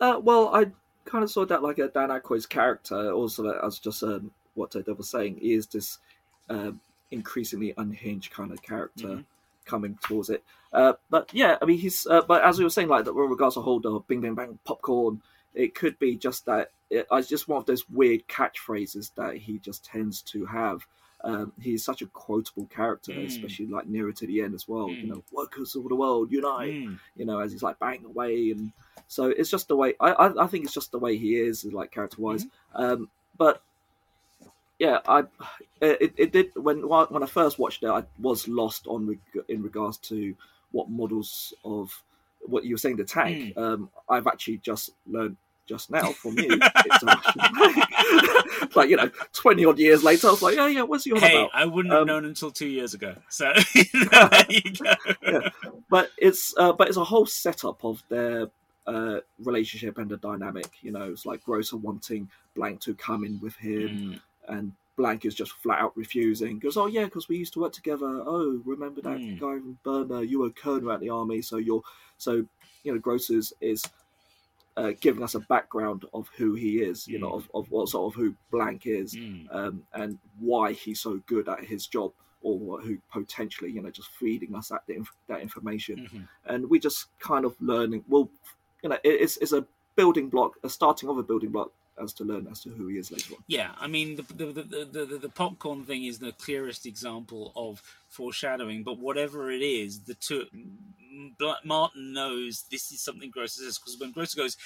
Uh, 0.00 0.20
well, 0.22 0.54
I 0.54 0.66
kind 1.04 1.24
of 1.24 1.30
saw 1.30 1.44
that 1.46 1.62
like 1.62 1.78
a 1.78 1.88
Dan 1.88 2.10
Aykroyd's 2.10 2.46
character. 2.46 3.10
Also, 3.12 3.50
as 3.50 3.78
just 3.78 4.02
um, 4.02 4.30
what 4.54 4.70
Ted 4.70 4.86
was 4.86 5.10
saying, 5.10 5.38
he 5.40 5.52
is 5.54 5.66
this 5.66 5.98
um, 6.48 6.80
increasingly 7.10 7.74
unhinged 7.76 8.30
kind 8.32 8.52
of 8.52 8.62
character 8.62 9.08
Mhm. 9.08 9.24
coming 9.64 9.98
towards 10.02 10.30
it. 10.30 10.44
Uh, 10.72 10.92
but 11.10 11.32
yeah, 11.34 11.56
I 11.60 11.64
mean, 11.64 11.78
he's. 11.78 12.06
Uh, 12.06 12.22
but 12.22 12.42
as 12.44 12.58
we 12.58 12.64
were 12.64 12.70
saying, 12.70 12.88
like 12.88 13.04
that 13.06 13.14
with 13.14 13.30
regards 13.30 13.54
to 13.56 13.60
whole 13.62 13.80
the 13.80 13.98
bing 14.00 14.20
bing 14.20 14.34
bang 14.34 14.58
popcorn, 14.64 15.20
it 15.54 15.74
could 15.74 15.98
be 15.98 16.14
just 16.16 16.46
that. 16.46 16.70
It, 16.90 17.06
it's 17.10 17.28
just 17.28 17.48
one 17.48 17.58
of 17.58 17.66
those 17.66 17.88
weird 17.90 18.26
catchphrases 18.28 19.10
that 19.16 19.36
he 19.36 19.58
just 19.58 19.84
tends 19.84 20.22
to 20.22 20.46
have. 20.46 20.86
Um, 21.24 21.52
he's 21.60 21.84
such 21.84 22.00
a 22.02 22.06
quotable 22.06 22.66
character, 22.66 23.12
Mm. 23.12 23.26
especially 23.26 23.66
like 23.66 23.86
nearer 23.88 24.12
to 24.12 24.26
the 24.26 24.40
end 24.40 24.54
as 24.54 24.68
well. 24.68 24.88
Mm. 24.88 25.00
You 25.02 25.06
know, 25.08 25.22
workers 25.32 25.74
of 25.74 25.88
the 25.88 25.96
world 25.96 26.30
unite 26.30 26.72
Mm. 26.74 26.98
you 27.16 27.24
know, 27.24 27.40
as 27.40 27.50
he's 27.52 27.62
like 27.62 27.78
banging 27.80 28.04
away, 28.04 28.50
and 28.52 28.70
so 29.08 29.26
it's 29.26 29.50
just 29.50 29.66
the 29.68 29.76
way 29.76 29.94
I 30.00 30.12
I, 30.12 30.44
I 30.44 30.46
think 30.46 30.64
it's 30.64 30.74
just 30.74 30.92
the 30.92 30.98
way 30.98 31.16
he 31.16 31.36
is, 31.36 31.64
like 31.64 31.90
character 31.90 32.22
wise. 32.22 32.46
Um, 32.74 33.10
but 33.36 33.60
yeah, 34.78 35.00
I 35.08 35.24
it, 35.80 36.14
it 36.16 36.32
did 36.32 36.54
when 36.54 36.88
when 36.88 37.22
I 37.22 37.26
first 37.26 37.58
watched 37.58 37.82
it, 37.82 37.88
I 37.90 38.04
was 38.20 38.46
lost 38.46 38.86
on 38.86 39.18
in 39.48 39.62
regards 39.62 39.96
to 39.98 40.34
what 40.70 40.88
models 40.88 41.52
of 41.64 42.02
what 42.46 42.64
you 42.64 42.74
were 42.74 42.78
saying 42.78 42.96
the 42.96 43.04
tank. 43.04 43.56
Mm. 43.56 43.58
Um, 43.58 43.90
I've 44.08 44.28
actually 44.28 44.58
just 44.58 44.90
learned 45.06 45.36
just 45.68 45.90
now 45.90 46.12
from 46.12 46.38
you. 46.38 46.48
it's 46.50 47.02
a 47.02 48.68
like 48.74 48.88
you 48.88 48.96
know, 48.96 49.10
twenty 49.32 49.64
odd 49.64 49.78
years 49.78 50.02
later, 50.02 50.28
I 50.28 50.30
was 50.30 50.42
like, 50.42 50.56
yeah, 50.56 50.66
yeah, 50.68 50.82
what's 50.82 51.06
your 51.06 51.20
hey, 51.20 51.36
about? 51.36 51.50
I 51.52 51.66
wouldn't 51.66 51.92
um, 51.92 51.98
have 52.00 52.06
known 52.06 52.24
until 52.24 52.50
two 52.50 52.68
years 52.68 52.94
ago. 52.94 53.14
So 53.30 53.52
there 53.74 54.46
you 54.48 54.72
go. 54.72 54.94
Yeah. 55.22 55.48
But 55.90 56.10
it's 56.18 56.54
uh, 56.56 56.72
but 56.72 56.88
it's 56.88 56.96
a 56.96 57.04
whole 57.04 57.26
setup 57.26 57.84
of 57.84 58.02
their 58.08 58.48
uh, 58.86 59.20
relationship 59.44 59.98
and 59.98 60.10
the 60.10 60.16
dynamic. 60.16 60.66
You 60.80 60.92
know, 60.92 61.10
it's 61.10 61.26
like 61.26 61.44
Grocer 61.44 61.76
wanting 61.76 62.28
Blank 62.56 62.80
to 62.80 62.94
come 62.94 63.24
in 63.24 63.38
with 63.40 63.54
him, 63.56 63.88
mm. 63.88 64.20
and 64.48 64.72
Blank 64.96 65.24
is 65.24 65.34
just 65.34 65.52
flat 65.52 65.80
out 65.80 65.96
refusing. 65.96 66.58
Goes, 66.58 66.76
oh 66.76 66.86
yeah, 66.86 67.04
because 67.04 67.28
we 67.28 67.36
used 67.36 67.52
to 67.52 67.60
work 67.60 67.72
together. 67.72 68.06
Oh, 68.06 68.60
remember 68.64 69.02
that 69.02 69.18
mm. 69.18 69.38
guy 69.38 69.58
from 69.58 69.78
Burma? 69.84 70.22
You 70.22 70.40
were 70.40 70.48
a 70.48 70.50
colonel 70.50 70.90
at 70.90 71.00
the 71.00 71.10
army, 71.10 71.42
so 71.42 71.58
you're 71.58 71.82
so 72.16 72.44
you 72.82 72.92
know 72.92 72.98
Grocers 72.98 73.52
is 73.60 73.84
uh, 74.78 74.92
giving 75.00 75.24
us 75.24 75.34
a 75.34 75.40
background 75.40 76.04
of 76.14 76.30
who 76.36 76.54
he 76.54 76.78
is, 76.78 77.08
you 77.08 77.18
mm. 77.18 77.22
know, 77.22 77.32
of, 77.32 77.50
of 77.52 77.68
what 77.70 77.88
sort 77.88 78.14
of 78.14 78.20
who 78.20 78.32
Blank 78.52 78.86
is, 78.86 79.16
mm. 79.16 79.52
um, 79.52 79.82
and 79.92 80.18
why 80.38 80.72
he's 80.72 81.00
so 81.00 81.20
good 81.26 81.48
at 81.48 81.64
his 81.64 81.88
job, 81.88 82.12
or 82.42 82.80
who 82.80 82.96
potentially, 83.12 83.72
you 83.72 83.82
know, 83.82 83.90
just 83.90 84.10
feeding 84.12 84.54
us 84.54 84.68
that 84.68 84.82
that 85.26 85.40
information, 85.40 85.96
mm-hmm. 85.96 86.22
and 86.46 86.70
we 86.70 86.78
just 86.78 87.06
kind 87.18 87.44
of 87.44 87.56
learning. 87.60 88.04
Well, 88.08 88.30
you 88.82 88.90
know, 88.90 88.98
it's 89.02 89.36
it's 89.38 89.52
a 89.52 89.66
building 89.96 90.28
block, 90.28 90.52
a 90.62 90.68
starting 90.68 91.08
of 91.08 91.18
a 91.18 91.24
building 91.24 91.50
block 91.50 91.72
as 92.00 92.12
to 92.14 92.24
learn 92.24 92.46
as 92.50 92.60
to 92.62 92.70
who 92.70 92.88
he 92.88 92.98
is 92.98 93.10
later 93.10 93.34
on. 93.34 93.44
Yeah, 93.46 93.70
I 93.78 93.86
mean 93.86 94.16
the 94.16 94.22
the, 94.22 94.52
the 94.52 95.04
the, 95.06 95.18
the, 95.18 95.28
popcorn 95.28 95.84
thing 95.84 96.04
is 96.04 96.18
the 96.18 96.32
clearest 96.32 96.86
example 96.86 97.52
of 97.56 97.82
foreshadowing. 98.08 98.82
But 98.82 98.98
whatever 98.98 99.50
it 99.50 99.62
is, 99.62 100.00
the 100.00 100.14
two 100.14 100.46
Martin 101.64 102.12
knows 102.12 102.64
this 102.70 102.92
is 102.92 103.00
something 103.00 103.30
Grocer 103.30 103.62
says 103.62 103.78
because 103.78 103.98
when 103.98 104.12
Grocer 104.12 104.36
goes 104.36 104.56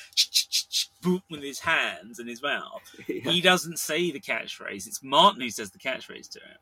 boop 1.03 1.23
with 1.31 1.43
his 1.43 1.61
hands 1.61 2.19
and 2.19 2.29
his 2.29 2.43
mouth, 2.43 2.83
yeah. 3.09 3.31
he 3.31 3.41
doesn't 3.41 3.79
say 3.79 4.11
the 4.11 4.21
catchphrase. 4.21 4.87
It's 4.87 5.03
Martin 5.03 5.43
who 5.43 5.51
says 5.51 5.71
the 5.71 5.79
catchphrase 5.79 6.31
to 6.31 6.41
him. 6.41 6.59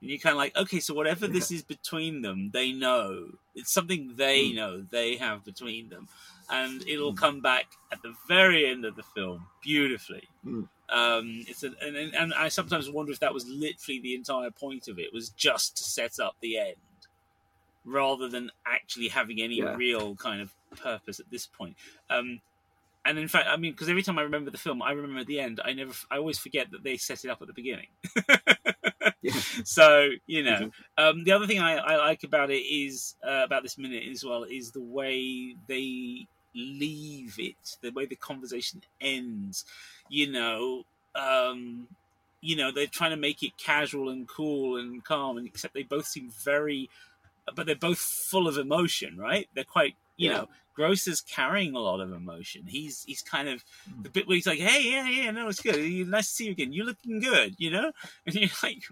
And 0.00 0.10
you're 0.10 0.18
kind 0.18 0.32
of 0.32 0.38
like, 0.38 0.56
okay, 0.56 0.80
so 0.80 0.94
whatever 0.94 1.26
yeah. 1.26 1.32
this 1.32 1.50
is 1.50 1.62
between 1.62 2.22
them, 2.22 2.50
they 2.52 2.72
know. 2.72 3.26
It's 3.54 3.72
something 3.72 4.14
they 4.16 4.46
mm. 4.46 4.56
know 4.56 4.84
they 4.90 5.16
have 5.16 5.44
between 5.44 5.88
them 5.90 6.08
and 6.52 6.86
it'll 6.86 7.14
come 7.14 7.40
back 7.40 7.66
at 7.90 8.02
the 8.02 8.14
very 8.28 8.66
end 8.66 8.84
of 8.84 8.94
the 8.94 9.02
film 9.02 9.46
beautifully. 9.62 10.28
Mm. 10.46 10.68
Um, 10.90 11.44
it's 11.48 11.64
a, 11.64 11.72
and, 11.80 12.14
and 12.14 12.34
I 12.34 12.48
sometimes 12.48 12.90
wonder 12.90 13.10
if 13.10 13.20
that 13.20 13.32
was 13.32 13.48
literally 13.48 14.00
the 14.00 14.14
entire 14.14 14.50
point 14.50 14.86
of 14.86 14.98
it 14.98 15.12
was 15.12 15.30
just 15.30 15.78
to 15.78 15.84
set 15.84 16.20
up 16.20 16.36
the 16.40 16.58
end, 16.58 16.76
rather 17.86 18.28
than 18.28 18.50
actually 18.66 19.08
having 19.08 19.40
any 19.40 19.56
yeah. 19.56 19.74
real 19.74 20.14
kind 20.14 20.42
of 20.42 20.54
purpose 20.76 21.18
at 21.18 21.30
this 21.30 21.46
point. 21.46 21.74
Um, 22.10 22.42
and 23.06 23.18
in 23.18 23.26
fact, 23.26 23.48
I 23.48 23.56
mean, 23.56 23.72
because 23.72 23.88
every 23.88 24.02
time 24.02 24.18
I 24.18 24.22
remember 24.22 24.50
the 24.50 24.58
film, 24.58 24.82
I 24.82 24.92
remember 24.92 25.20
at 25.20 25.26
the 25.26 25.40
end. 25.40 25.60
I 25.64 25.72
never, 25.72 25.92
I 26.10 26.18
always 26.18 26.38
forget 26.38 26.70
that 26.70 26.84
they 26.84 26.98
set 26.98 27.24
it 27.24 27.30
up 27.30 27.40
at 27.40 27.48
the 27.48 27.54
beginning. 27.54 27.88
yeah. 29.22 29.32
So 29.64 30.10
you 30.26 30.42
know, 30.42 30.70
um, 30.98 31.24
the 31.24 31.32
other 31.32 31.46
thing 31.46 31.58
I, 31.58 31.76
I, 31.78 31.96
like 31.96 32.22
about 32.22 32.50
it 32.50 32.60
is 32.60 33.14
uh, 33.26 33.42
about 33.44 33.62
this 33.62 33.78
minute 33.78 34.04
as 34.10 34.24
well 34.24 34.44
is 34.44 34.70
the 34.70 34.82
way 34.82 35.56
they 35.66 36.28
leave 36.54 37.36
it, 37.38 37.76
the 37.80 37.90
way 37.90 38.06
the 38.06 38.16
conversation 38.16 38.82
ends. 39.00 39.64
You 40.08 40.30
know, 40.30 40.84
um, 41.14 41.88
you 42.40 42.56
know, 42.56 42.70
they're 42.72 42.86
trying 42.86 43.10
to 43.10 43.16
make 43.16 43.42
it 43.42 43.56
casual 43.56 44.10
and 44.10 44.28
cool 44.28 44.76
and 44.76 45.04
calm, 45.04 45.38
and 45.38 45.46
except 45.46 45.74
they 45.74 45.82
both 45.82 46.06
seem 46.06 46.30
very, 46.30 46.90
but 47.54 47.66
they're 47.66 47.76
both 47.76 47.98
full 47.98 48.48
of 48.48 48.58
emotion, 48.58 49.16
right? 49.16 49.48
They're 49.54 49.64
quite, 49.64 49.94
you 50.16 50.30
yeah. 50.30 50.36
know, 50.38 50.48
Gross 50.74 51.06
is 51.06 51.20
carrying 51.20 51.74
a 51.74 51.78
lot 51.78 52.00
of 52.00 52.12
emotion. 52.12 52.62
He's 52.66 53.04
he's 53.04 53.22
kind 53.22 53.48
of 53.48 53.62
the 54.02 54.08
bit 54.08 54.26
where 54.26 54.36
he's 54.36 54.46
like, 54.46 54.58
"Hey, 54.58 54.90
yeah, 54.90 55.06
yeah, 55.06 55.30
no, 55.30 55.48
it's 55.48 55.60
good. 55.60 55.78
Nice 56.08 56.28
to 56.28 56.34
see 56.34 56.44
you 56.46 56.52
again. 56.52 56.72
You're 56.72 56.86
looking 56.86 57.20
good," 57.20 57.56
you 57.58 57.70
know, 57.70 57.92
and 58.26 58.34
you're 58.34 58.50
like, 58.62 58.82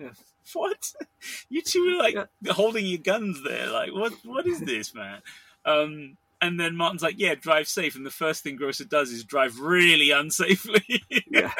"What? 0.52 0.92
You 1.48 1.62
two 1.62 1.94
are 1.94 1.98
like 1.98 2.14
yeah. 2.14 2.52
holding 2.52 2.86
your 2.86 2.98
guns 2.98 3.42
there. 3.44 3.70
Like, 3.70 3.92
what? 3.92 4.12
What 4.24 4.46
is 4.46 4.60
this, 4.60 4.94
man?" 4.94 5.22
Um, 5.64 6.16
and 6.42 6.58
then 6.58 6.76
Martin's 6.76 7.02
like, 7.02 7.16
"Yeah, 7.18 7.34
drive 7.34 7.68
safe." 7.68 7.96
And 7.96 8.04
the 8.04 8.10
first 8.10 8.42
thing 8.42 8.56
Grocer 8.56 8.84
does 8.84 9.10
is 9.10 9.24
drive 9.24 9.60
really 9.60 10.08
unsafely. 10.08 11.00
yeah. 11.30 11.52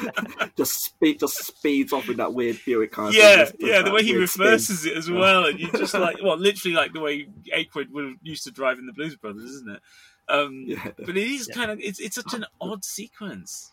just 0.56 0.84
speed, 0.84 1.20
just 1.20 1.44
speeds 1.44 1.92
off 1.92 2.08
in 2.08 2.16
that 2.16 2.34
weird 2.34 2.58
Buick 2.64 2.92
car. 2.92 3.12
Yeah, 3.12 3.50
yeah. 3.58 3.82
The 3.82 3.92
way 3.92 4.02
he 4.02 4.16
reverses 4.16 4.80
speed. 4.80 4.92
it 4.92 4.96
as 4.96 5.10
well, 5.10 5.46
and 5.46 5.58
you 5.58 5.70
just 5.76 5.94
like, 5.94 6.16
well, 6.22 6.36
literally 6.36 6.74
like 6.74 6.92
the 6.92 7.00
way 7.00 7.28
Aykroyd 7.54 7.90
would 7.90 8.16
used 8.22 8.44
to 8.44 8.50
drive 8.50 8.78
in 8.78 8.86
the 8.86 8.92
Blues 8.92 9.16
Brothers, 9.16 9.44
isn't 9.44 9.70
it? 9.70 9.82
Um, 10.28 10.64
yeah, 10.66 10.88
but 10.98 11.16
it 11.16 11.28
is 11.28 11.48
yeah. 11.48 11.54
kind 11.54 11.70
of 11.70 11.80
it's 11.80 12.00
it's 12.00 12.16
such 12.16 12.34
an 12.34 12.46
odd 12.60 12.84
sequence. 12.84 13.72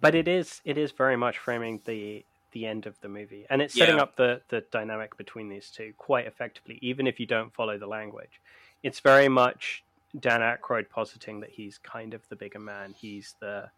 But 0.00 0.14
it 0.14 0.28
is 0.28 0.60
it 0.64 0.76
is 0.76 0.92
very 0.92 1.16
much 1.16 1.38
framing 1.38 1.80
the 1.84 2.24
the 2.52 2.66
end 2.66 2.86
of 2.86 3.00
the 3.00 3.08
movie, 3.08 3.46
and 3.50 3.60
it's 3.60 3.74
setting 3.74 3.96
yeah. 3.96 4.02
up 4.02 4.16
the 4.16 4.40
the 4.48 4.64
dynamic 4.70 5.16
between 5.16 5.48
these 5.48 5.70
two 5.70 5.92
quite 5.98 6.26
effectively, 6.26 6.78
even 6.82 7.06
if 7.06 7.18
you 7.18 7.26
don't 7.26 7.52
follow 7.52 7.78
the 7.78 7.86
language. 7.86 8.40
It's 8.82 9.00
very 9.00 9.28
much 9.28 9.84
Dan 10.18 10.40
Aykroyd 10.40 10.88
positing 10.90 11.40
that 11.40 11.50
he's 11.50 11.78
kind 11.78 12.14
of 12.14 12.28
the 12.28 12.36
bigger 12.36 12.58
man. 12.58 12.94
He's 12.96 13.34
the 13.40 13.70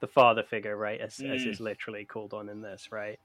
the 0.00 0.06
father 0.06 0.42
figure, 0.42 0.76
right? 0.76 1.00
As 1.00 1.16
mm. 1.16 1.34
as 1.34 1.44
is 1.44 1.60
literally 1.60 2.04
called 2.04 2.34
on 2.34 2.48
in 2.48 2.62
this, 2.62 2.90
right? 2.92 3.18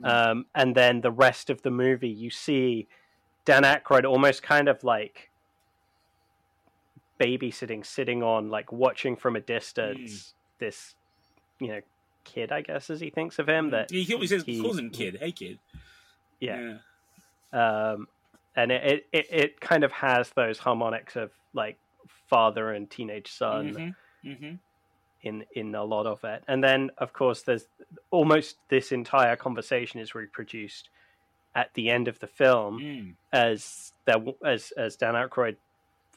Mm. 0.00 0.08
Um, 0.08 0.46
and 0.54 0.74
then 0.74 1.00
the 1.00 1.10
rest 1.10 1.50
of 1.50 1.62
the 1.62 1.70
movie, 1.70 2.08
you 2.08 2.30
see 2.30 2.86
Dan 3.44 3.62
Aykroyd 3.62 4.04
almost 4.04 4.42
kind 4.42 4.68
of 4.68 4.82
like 4.84 5.30
babysitting, 7.18 7.84
sitting 7.84 8.22
on, 8.22 8.48
like 8.48 8.72
watching 8.72 9.16
from 9.16 9.36
a 9.36 9.40
distance. 9.40 10.10
Mm. 10.10 10.32
This, 10.58 10.94
you 11.58 11.68
know, 11.68 11.80
kid, 12.24 12.52
I 12.52 12.62
guess, 12.62 12.90
as 12.90 13.00
he 13.00 13.10
thinks 13.10 13.38
of 13.38 13.48
him. 13.48 13.70
That 13.70 13.90
he 13.90 14.12
always 14.14 14.30
says, 14.30 14.44
he, 14.44 14.60
calls 14.60 14.78
him 14.78 14.90
kid. 14.90 15.18
Hey, 15.20 15.32
kid. 15.32 15.58
Yeah. 16.40 16.76
yeah. 17.52 17.92
Um, 17.92 18.08
and 18.56 18.72
it, 18.72 19.06
it 19.12 19.26
it 19.30 19.60
kind 19.60 19.84
of 19.84 19.92
has 19.92 20.30
those 20.30 20.58
harmonics 20.58 21.16
of 21.16 21.30
like 21.52 21.78
father 22.28 22.72
and 22.72 22.90
teenage 22.90 23.30
son 23.32 23.74
mm-hmm. 23.74 24.28
Mm-hmm. 24.28 24.54
in 25.22 25.44
in 25.54 25.74
a 25.74 25.84
lot 25.84 26.06
of 26.06 26.22
it. 26.24 26.42
And 26.48 26.62
then, 26.62 26.90
of 26.98 27.12
course, 27.12 27.42
there's 27.42 27.66
almost 28.10 28.56
this 28.68 28.92
entire 28.92 29.36
conversation 29.36 30.00
is 30.00 30.14
reproduced 30.14 30.88
at 31.54 31.72
the 31.74 31.90
end 31.90 32.06
of 32.06 32.18
the 32.20 32.26
film 32.28 32.80
mm. 32.80 33.14
as 33.32 33.92
that 34.04 34.20
as 34.44 34.72
as 34.76 34.96
Dan 34.96 35.14
Aykroyd 35.14 35.56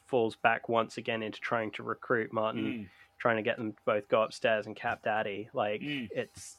falls 0.06 0.36
back 0.36 0.70
once 0.70 0.98
again 0.98 1.24
into 1.24 1.40
trying 1.40 1.72
to 1.72 1.84
recruit 1.84 2.32
Martin. 2.34 2.66
Mm 2.66 2.88
trying 3.24 3.38
to 3.38 3.42
get 3.42 3.56
them 3.56 3.72
to 3.72 3.77
both 3.86 4.10
go 4.10 4.22
upstairs 4.22 4.65
and 4.65 4.75
cap 4.75 5.01
daddy. 5.01 5.50
Like 5.53 5.80
mm. 5.80 6.10
it's 6.13 6.58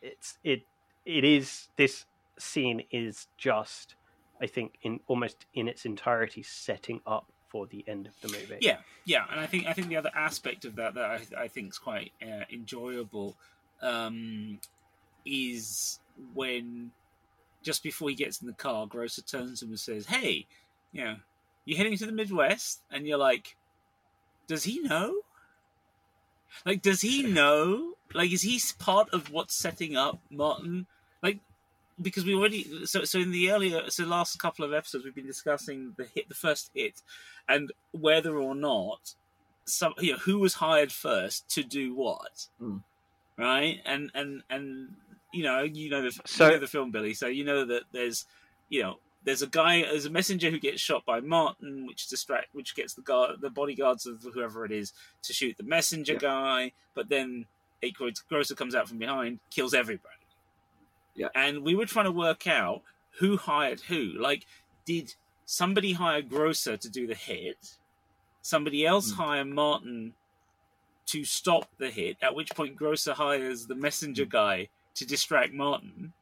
it's 0.00 0.38
it 0.42 0.62
it 1.04 1.24
is 1.24 1.68
this 1.76 2.06
scene 2.38 2.84
is 2.90 3.26
just 3.36 3.94
I 4.40 4.46
think 4.46 4.78
in 4.82 5.00
almost 5.08 5.44
in 5.52 5.68
its 5.68 5.84
entirety 5.84 6.42
setting 6.42 7.02
up 7.06 7.26
for 7.48 7.66
the 7.66 7.84
end 7.86 8.06
of 8.06 8.18
the 8.22 8.28
movie. 8.28 8.56
Yeah, 8.60 8.78
yeah, 9.04 9.24
and 9.30 9.38
I 9.38 9.44
think 9.44 9.66
I 9.66 9.74
think 9.74 9.88
the 9.88 9.96
other 9.96 10.10
aspect 10.14 10.64
of 10.64 10.76
that 10.76 10.94
that 10.94 11.04
I, 11.04 11.42
I 11.42 11.48
think 11.48 11.68
is 11.68 11.78
quite 11.78 12.12
uh, 12.22 12.44
enjoyable 12.50 13.36
um, 13.82 14.60
is 15.26 16.00
when 16.32 16.92
just 17.62 17.82
before 17.82 18.08
he 18.08 18.14
gets 18.14 18.40
in 18.40 18.46
the 18.46 18.54
car, 18.54 18.86
Grocer 18.86 19.20
turns 19.20 19.60
to 19.60 19.66
him 19.66 19.72
and 19.72 19.80
says, 19.80 20.06
"Hey, 20.06 20.46
you 20.92 21.04
know, 21.04 21.16
you're 21.66 21.76
heading 21.76 21.98
to 21.98 22.06
the 22.06 22.12
Midwest," 22.12 22.80
and 22.90 23.06
you're 23.06 23.18
like, 23.18 23.54
"Does 24.46 24.64
he 24.64 24.80
know?" 24.80 25.12
Like, 26.64 26.82
does 26.82 27.00
he 27.00 27.22
know? 27.22 27.94
Like, 28.14 28.32
is 28.32 28.42
he 28.42 28.60
part 28.78 29.10
of 29.10 29.30
what's 29.30 29.54
setting 29.54 29.96
up 29.96 30.18
Martin? 30.30 30.86
Like, 31.22 31.40
because 32.00 32.24
we 32.24 32.34
already 32.34 32.86
so 32.86 33.04
so 33.04 33.18
in 33.18 33.32
the 33.32 33.50
earlier 33.50 33.90
so 33.90 34.04
last 34.04 34.38
couple 34.38 34.64
of 34.64 34.72
episodes 34.72 35.04
we've 35.04 35.14
been 35.14 35.26
discussing 35.26 35.94
the 35.96 36.04
hit, 36.04 36.28
the 36.28 36.34
first 36.34 36.70
hit, 36.74 37.02
and 37.48 37.72
whether 37.92 38.36
or 38.36 38.54
not 38.54 39.14
some 39.64 39.94
you 39.98 40.12
know 40.12 40.18
who 40.18 40.38
was 40.38 40.54
hired 40.54 40.92
first 40.92 41.48
to 41.50 41.62
do 41.62 41.94
what, 41.94 42.46
mm. 42.62 42.82
right? 43.36 43.80
And 43.84 44.10
and 44.14 44.42
and 44.48 44.94
you 45.32 45.42
know 45.42 45.62
you 45.62 45.90
know 45.90 46.02
the 46.02 46.20
so, 46.24 46.46
you 46.46 46.52
know 46.52 46.58
the 46.58 46.66
film 46.66 46.90
Billy, 46.90 47.14
so 47.14 47.26
you 47.26 47.44
know 47.44 47.64
that 47.64 47.82
there's 47.92 48.26
you 48.68 48.82
know 48.82 48.98
there's 49.24 49.42
a 49.42 49.46
guy, 49.46 49.82
there's 49.82 50.06
a 50.06 50.10
messenger 50.10 50.50
who 50.50 50.58
gets 50.58 50.80
shot 50.80 51.04
by 51.04 51.20
Martin, 51.20 51.86
which 51.86 52.08
distract, 52.08 52.48
which 52.52 52.74
gets 52.74 52.94
the 52.94 53.02
guard, 53.02 53.40
the 53.40 53.50
bodyguards 53.50 54.06
of 54.06 54.22
whoever 54.22 54.64
it 54.64 54.72
is 54.72 54.92
to 55.22 55.32
shoot 55.32 55.56
the 55.56 55.64
messenger 55.64 56.14
yeah. 56.14 56.18
guy. 56.18 56.72
But 56.94 57.08
then 57.08 57.46
Aykroyd 57.82 58.20
Grocer 58.28 58.54
comes 58.54 58.74
out 58.74 58.88
from 58.88 58.98
behind, 58.98 59.40
kills 59.50 59.74
everybody. 59.74 60.14
Yeah, 61.14 61.28
and 61.34 61.62
we 61.62 61.74
were 61.74 61.86
trying 61.86 62.04
to 62.04 62.12
work 62.12 62.46
out 62.46 62.82
who 63.18 63.36
hired 63.36 63.80
who. 63.80 64.12
Like, 64.18 64.46
did 64.84 65.14
somebody 65.44 65.92
hire 65.92 66.22
Grocer 66.22 66.76
to 66.76 66.88
do 66.88 67.06
the 67.06 67.14
hit? 67.14 67.76
Somebody 68.40 68.86
else 68.86 69.12
mm. 69.12 69.16
hire 69.16 69.44
Martin 69.44 70.14
to 71.06 71.24
stop 71.24 71.68
the 71.78 71.90
hit. 71.90 72.16
At 72.22 72.34
which 72.34 72.50
point, 72.54 72.76
Grocer 72.76 73.14
hires 73.14 73.66
the 73.66 73.74
messenger 73.74 74.24
guy 74.24 74.68
to 74.94 75.06
distract 75.06 75.52
Martin, 75.52 76.12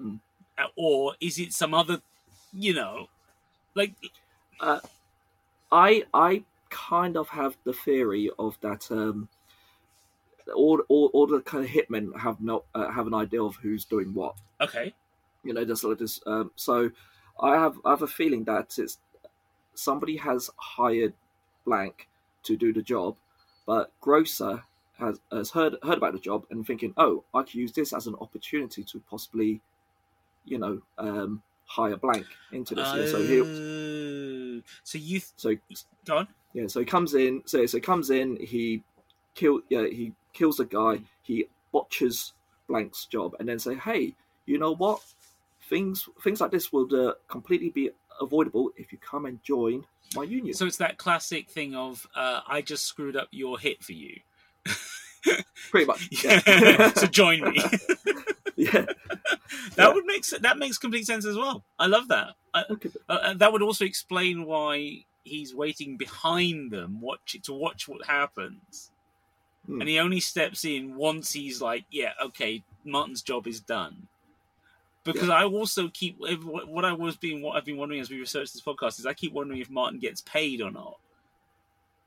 Mm. 0.00 0.20
Uh, 0.58 0.66
or 0.76 1.14
is 1.20 1.38
it 1.38 1.52
some 1.52 1.74
other, 1.74 2.00
you 2.52 2.74
know, 2.74 3.08
like 3.74 3.94
I 5.70 6.04
I 6.14 6.44
kind 6.70 7.16
of 7.16 7.28
have 7.30 7.56
the 7.64 7.72
theory 7.72 8.30
of 8.38 8.58
that. 8.60 8.90
Um, 8.90 9.28
all, 10.54 10.80
all, 10.88 11.10
all 11.12 11.26
the 11.26 11.40
kind 11.40 11.64
of 11.64 11.70
hitmen 11.70 12.16
have 12.20 12.40
not 12.40 12.64
uh, 12.74 12.90
have 12.90 13.06
an 13.08 13.14
idea 13.14 13.42
of 13.42 13.56
who's 13.56 13.84
doing 13.84 14.14
what. 14.14 14.36
okay, 14.60 14.94
You 15.42 15.52
know, 15.54 15.64
just 15.64 15.82
like 15.84 15.98
this. 15.98 16.20
Um, 16.26 16.52
so, 16.56 16.90
I 17.40 17.54
have 17.54 17.78
I 17.84 17.90
have 17.90 18.02
a 18.02 18.06
feeling 18.06 18.44
that 18.44 18.78
it's 18.78 18.98
somebody 19.74 20.16
has 20.18 20.50
hired 20.56 21.14
blank 21.64 22.08
to 22.44 22.56
do 22.56 22.72
the 22.72 22.82
job, 22.82 23.16
but 23.66 23.90
Grocer 24.00 24.62
has 24.98 25.20
has 25.30 25.50
heard 25.50 25.76
heard 25.82 25.98
about 25.98 26.12
the 26.12 26.18
job 26.20 26.46
and 26.50 26.66
thinking, 26.66 26.94
oh, 26.96 27.24
I 27.34 27.42
could 27.42 27.54
use 27.54 27.72
this 27.72 27.92
as 27.92 28.06
an 28.06 28.14
opportunity 28.20 28.84
to 28.84 29.02
possibly, 29.10 29.60
you 30.46 30.58
know, 30.58 30.80
um, 30.98 31.42
hire 31.66 31.96
blank 31.96 32.24
into 32.52 32.74
this. 32.74 32.88
Yeah, 32.94 33.06
so 33.06 33.22
he 33.22 33.40
Oh. 33.40 34.62
so 34.84 34.98
you 34.98 35.20
th- 35.20 35.32
so 35.36 35.54
go 36.06 36.18
on. 36.18 36.28
yeah, 36.54 36.66
so 36.68 36.80
he 36.80 36.86
comes 36.86 37.14
in. 37.14 37.42
So 37.46 37.66
so 37.66 37.76
he 37.76 37.80
comes 37.82 38.10
in. 38.10 38.36
He 38.40 38.82
kill. 39.34 39.60
Yeah, 39.68 39.86
he 39.86 40.12
kills 40.32 40.60
a 40.60 40.64
guy. 40.64 41.00
He 41.22 41.46
botches 41.72 42.32
Blank's 42.68 43.04
job, 43.06 43.34
and 43.38 43.48
then 43.48 43.58
say, 43.58 43.74
"Hey, 43.74 44.14
you 44.46 44.58
know 44.58 44.72
what? 44.74 45.02
Things 45.68 46.08
things 46.22 46.40
like 46.40 46.50
this 46.52 46.72
would 46.72 46.92
uh, 46.94 47.14
completely 47.28 47.70
be 47.70 47.90
avoidable 48.20 48.70
if 48.76 48.92
you 48.92 48.98
come 48.98 49.26
and 49.26 49.42
join 49.42 49.84
my 50.14 50.22
union." 50.22 50.54
So 50.54 50.66
it's 50.66 50.78
that 50.78 50.96
classic 50.98 51.50
thing 51.50 51.74
of 51.74 52.06
uh, 52.14 52.40
I 52.46 52.62
just 52.62 52.84
screwed 52.84 53.16
up 53.16 53.28
your 53.32 53.58
hit 53.58 53.82
for 53.82 53.92
you. 53.92 54.20
Pretty 55.70 55.86
much. 55.86 56.08
Yeah. 56.24 56.92
so 56.94 57.06
join 57.08 57.42
me. 57.42 57.58
yeah. 58.74 58.86
that 58.86 59.38
Yeah. 59.76 59.92
would 59.92 60.04
make 60.06 60.24
that 60.26 60.58
makes 60.58 60.78
complete 60.78 61.06
sense 61.06 61.24
as 61.26 61.36
well. 61.36 61.64
I 61.78 61.86
love 61.86 62.08
that. 62.08 62.34
I, 62.54 62.64
Okay. 62.70 62.90
uh, 63.08 63.34
that 63.34 63.52
would 63.52 63.62
also 63.62 63.84
explain 63.84 64.44
why 64.46 65.04
he's 65.24 65.54
waiting 65.54 65.96
behind 65.96 66.70
them, 66.70 67.00
watch 67.00 67.36
to 67.42 67.52
watch 67.52 67.86
what 67.88 68.06
happens, 68.06 68.90
Hmm. 69.66 69.80
and 69.80 69.88
he 69.90 69.98
only 69.98 70.20
steps 70.20 70.64
in 70.64 70.94
once 70.96 71.32
he's 71.32 71.60
like, 71.60 71.84
"Yeah, 71.90 72.12
okay, 72.22 72.62
Martin's 72.84 73.22
job 73.22 73.46
is 73.46 73.60
done." 73.60 74.08
Because 75.04 75.28
I 75.28 75.44
also 75.44 75.88
keep 75.88 76.16
what 76.18 76.84
I 76.84 76.92
was 76.92 77.16
being 77.16 77.40
what 77.42 77.56
I've 77.56 77.64
been 77.64 77.76
wondering 77.76 78.00
as 78.00 78.10
we 78.10 78.18
research 78.18 78.52
this 78.52 78.62
podcast 78.62 78.98
is 78.98 79.06
I 79.06 79.14
keep 79.14 79.32
wondering 79.32 79.60
if 79.60 79.70
Martin 79.70 80.00
gets 80.00 80.20
paid 80.22 80.60
or 80.60 80.70
not 80.72 80.98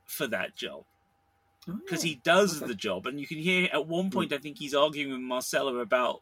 for 0.05 0.27
that 0.27 0.55
job 0.55 0.83
because 1.65 2.01
he 2.01 2.15
does 2.15 2.61
Oh, 2.61 2.67
the 2.67 2.73
job, 2.75 3.05
and 3.05 3.19
you 3.19 3.27
can 3.27 3.37
hear 3.37 3.69
at 3.71 3.87
one 3.87 4.09
point 4.09 4.33
I 4.33 4.37
think 4.37 4.57
he's 4.57 4.73
arguing 4.73 5.11
with 5.11 5.21
Marcella 5.21 5.75
about 5.75 6.21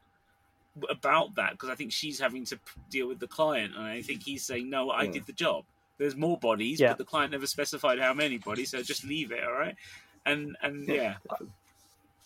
about 0.89 1.35
that 1.35 1.51
because 1.51 1.69
I 1.69 1.75
think 1.75 1.91
she's 1.91 2.19
having 2.19 2.45
to 2.45 2.59
deal 2.89 3.07
with 3.07 3.19
the 3.19 3.27
client, 3.27 3.75
and 3.75 3.83
I 3.85 4.01
think 4.01 4.23
he's 4.23 4.43
saying, 4.45 4.69
"No, 4.69 4.89
I 4.91 5.03
Yeah. 5.03 5.11
did 5.11 5.25
the 5.25 5.33
job. 5.33 5.65
There's 5.97 6.15
more 6.15 6.37
bodies, 6.37 6.79
Yeah. 6.79 6.89
but 6.89 6.99
the 6.99 7.05
client 7.05 7.31
never 7.31 7.47
specified 7.47 7.99
how 7.99 8.13
many 8.13 8.37
bodies, 8.37 8.71
so 8.71 8.81
just 8.83 9.03
leave 9.03 9.31
it, 9.31 9.43
all 9.43 9.53
right?" 9.53 9.75
And 10.25 10.57
and 10.61 10.87
yeah, 10.87 11.17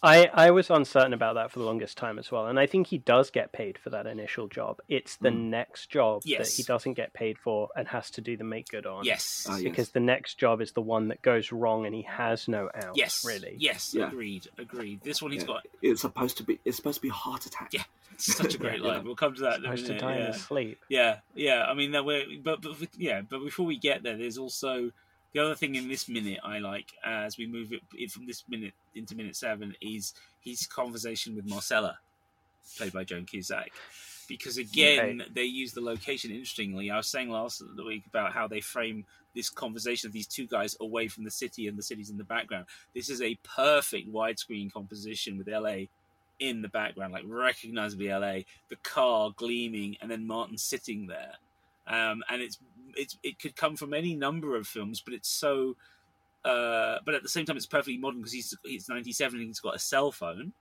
I, 0.04 0.30
I 0.34 0.50
was 0.52 0.70
uncertain 0.72 1.14
about 1.14 1.36
that 1.36 1.52
for 1.52 1.60
the 1.60 1.66
longest 1.66 1.96
time 1.96 2.18
as 2.18 2.32
well, 2.32 2.48
and 2.48 2.60
I 2.60 2.66
think 2.66 2.88
he 2.88 2.98
does 2.98 3.30
get 3.30 3.52
paid 3.52 3.78
for 3.78 3.92
that 3.92 4.08
initial 4.08 4.48
job. 4.48 4.80
It's 4.90 5.16
the 5.18 5.30
Mm. 5.30 5.50
next 5.50 5.90
job 5.92 6.24
Yes. 6.26 6.50
that 6.50 6.58
he 6.58 6.64
doesn't 6.64 6.94
get 6.96 7.14
paid 7.14 7.38
for 7.38 7.70
and 7.76 7.88
has 7.90 8.10
to 8.12 8.22
do 8.22 8.36
the 8.36 8.44
make 8.44 8.70
good 8.70 8.88
on. 8.88 9.06
yes, 9.06 9.46
Ah, 9.48 9.58
yeah. 9.58 9.70
Because 9.70 9.90
the 9.92 10.00
next 10.00 10.40
job 10.40 10.60
is 10.60 10.72
the 10.72 10.82
one 10.82 11.10
that 11.10 11.22
goes 11.22 11.52
wrong 11.52 11.86
and 11.86 11.94
he 11.94 12.02
has 12.02 12.48
no 12.48 12.70
out. 12.74 12.96
yes, 12.98 13.24
Really. 13.24 13.56
yes, 13.60 13.94
Yeah. 13.94 14.08
agreed, 14.08 14.48
agreed. 14.58 15.02
This 15.04 15.22
one 15.22 15.32
he's 15.32 15.42
Yeah. 15.44 15.48
got 15.48 15.68
It's 15.84 16.02
supposed 16.02 16.38
to 16.38 16.44
be. 16.44 16.60
It's 16.66 16.78
supposed 16.78 16.96
to 16.98 17.02
be 17.04 17.10
a 17.10 17.14
heart 17.14 17.46
attack. 17.46 17.70
Yeah. 17.72 17.84
such 18.18 18.54
a 18.56 18.58
great 18.60 18.82
Yeah. 18.82 18.88
line. 18.88 19.04
We'll 19.06 19.16
come 19.16 19.34
to 19.36 19.42
that 19.42 19.60
in 19.60 19.66
a 19.66 19.68
Supposed 19.70 19.86
to 19.86 19.90
minute. 19.94 20.02
die 20.02 20.14
in 20.16 20.20
yeah. 20.22 20.28
his 20.34 20.42
sleep. 20.44 20.86
Yeah, 20.90 21.20
yeah. 21.34 21.66
I 21.66 21.74
mean, 21.74 21.92
that 21.92 22.06
we're, 22.06 22.26
but, 22.44 22.62
but 22.62 22.76
yeah, 22.98 23.22
but 23.22 23.40
before 23.44 23.66
we 23.66 23.78
get 23.78 24.04
there, 24.04 24.16
there's 24.18 24.38
also 24.38 24.92
the 25.34 25.40
other 25.40 25.56
thing 25.56 25.76
in 25.76 25.88
this 25.88 26.10
minute 26.10 26.40
I 26.44 26.60
like 26.60 26.92
as 27.04 27.38
we 27.38 27.48
move 27.48 27.72
it, 27.72 28.12
from 28.12 28.26
this 28.26 28.44
minute 28.50 28.74
into 28.96 29.16
minute 29.16 29.36
seven 29.36 29.76
is 29.82 30.14
his 30.44 30.66
conversation 30.68 31.36
with 31.36 31.50
Marcella, 31.50 31.98
played 32.78 32.94
by 32.94 33.04
Joan 33.04 33.26
Cusack. 33.26 33.72
Because 34.28 34.58
again, 34.58 35.24
they 35.34 35.44
use 35.44 35.74
the 35.74 35.82
location 35.82 36.32
interestingly. 36.32 36.90
I 36.90 36.98
was 36.98 37.08
saying 37.08 37.30
last 37.30 37.64
week 37.86 38.04
about 38.08 38.32
how 38.32 38.48
they 38.48 38.62
frame 38.62 39.06
this 39.36 39.50
conversation 39.50 40.08
of 40.08 40.14
these 40.14 40.28
two 40.28 40.48
guys 40.48 40.76
away 40.80 41.08
from 41.08 41.24
the 41.24 41.32
city 41.32 41.68
and 41.68 41.78
the 41.78 41.84
city's 41.84 42.10
in 42.10 42.18
the 42.18 42.24
background. 42.24 42.66
This 42.94 43.10
is 43.10 43.22
a 43.22 43.38
perfect 43.44 44.12
widescreen 44.12 44.72
composition 44.72 45.38
with 45.38 45.48
LA 45.48 45.86
in 46.40 46.62
the 46.62 46.70
background, 46.70 47.14
like 47.14 47.24
recognizably 47.26 48.10
LA, 48.10 48.40
the 48.70 48.76
car 48.84 49.32
gleaming, 49.36 49.96
and 50.02 50.10
then 50.10 50.28
Martin 50.28 50.58
sitting 50.58 51.08
there. 51.08 51.34
Um, 51.88 52.24
and 52.30 52.42
it's 52.42 52.58
it's 52.98 53.18
it 53.24 53.40
could 53.40 53.56
come 53.56 53.76
from 53.76 53.94
any 53.94 54.16
number 54.16 54.56
of 54.56 54.68
films, 54.68 55.02
but 55.02 55.14
it's 55.14 55.30
so. 55.30 55.76
Uh, 56.44 56.98
but 57.06 57.14
at 57.14 57.22
the 57.22 57.30
same 57.30 57.46
time, 57.46 57.56
it's 57.56 57.68
perfectly 57.68 57.98
modern 57.98 58.20
because 58.20 58.34
he's 58.34 58.58
he's 58.64 58.90
ninety 58.90 59.12
seven 59.12 59.40
and 59.40 59.48
he's 59.48 59.60
got 59.60 59.76
a 59.76 59.80
cell 59.80 60.12
phone, 60.12 60.54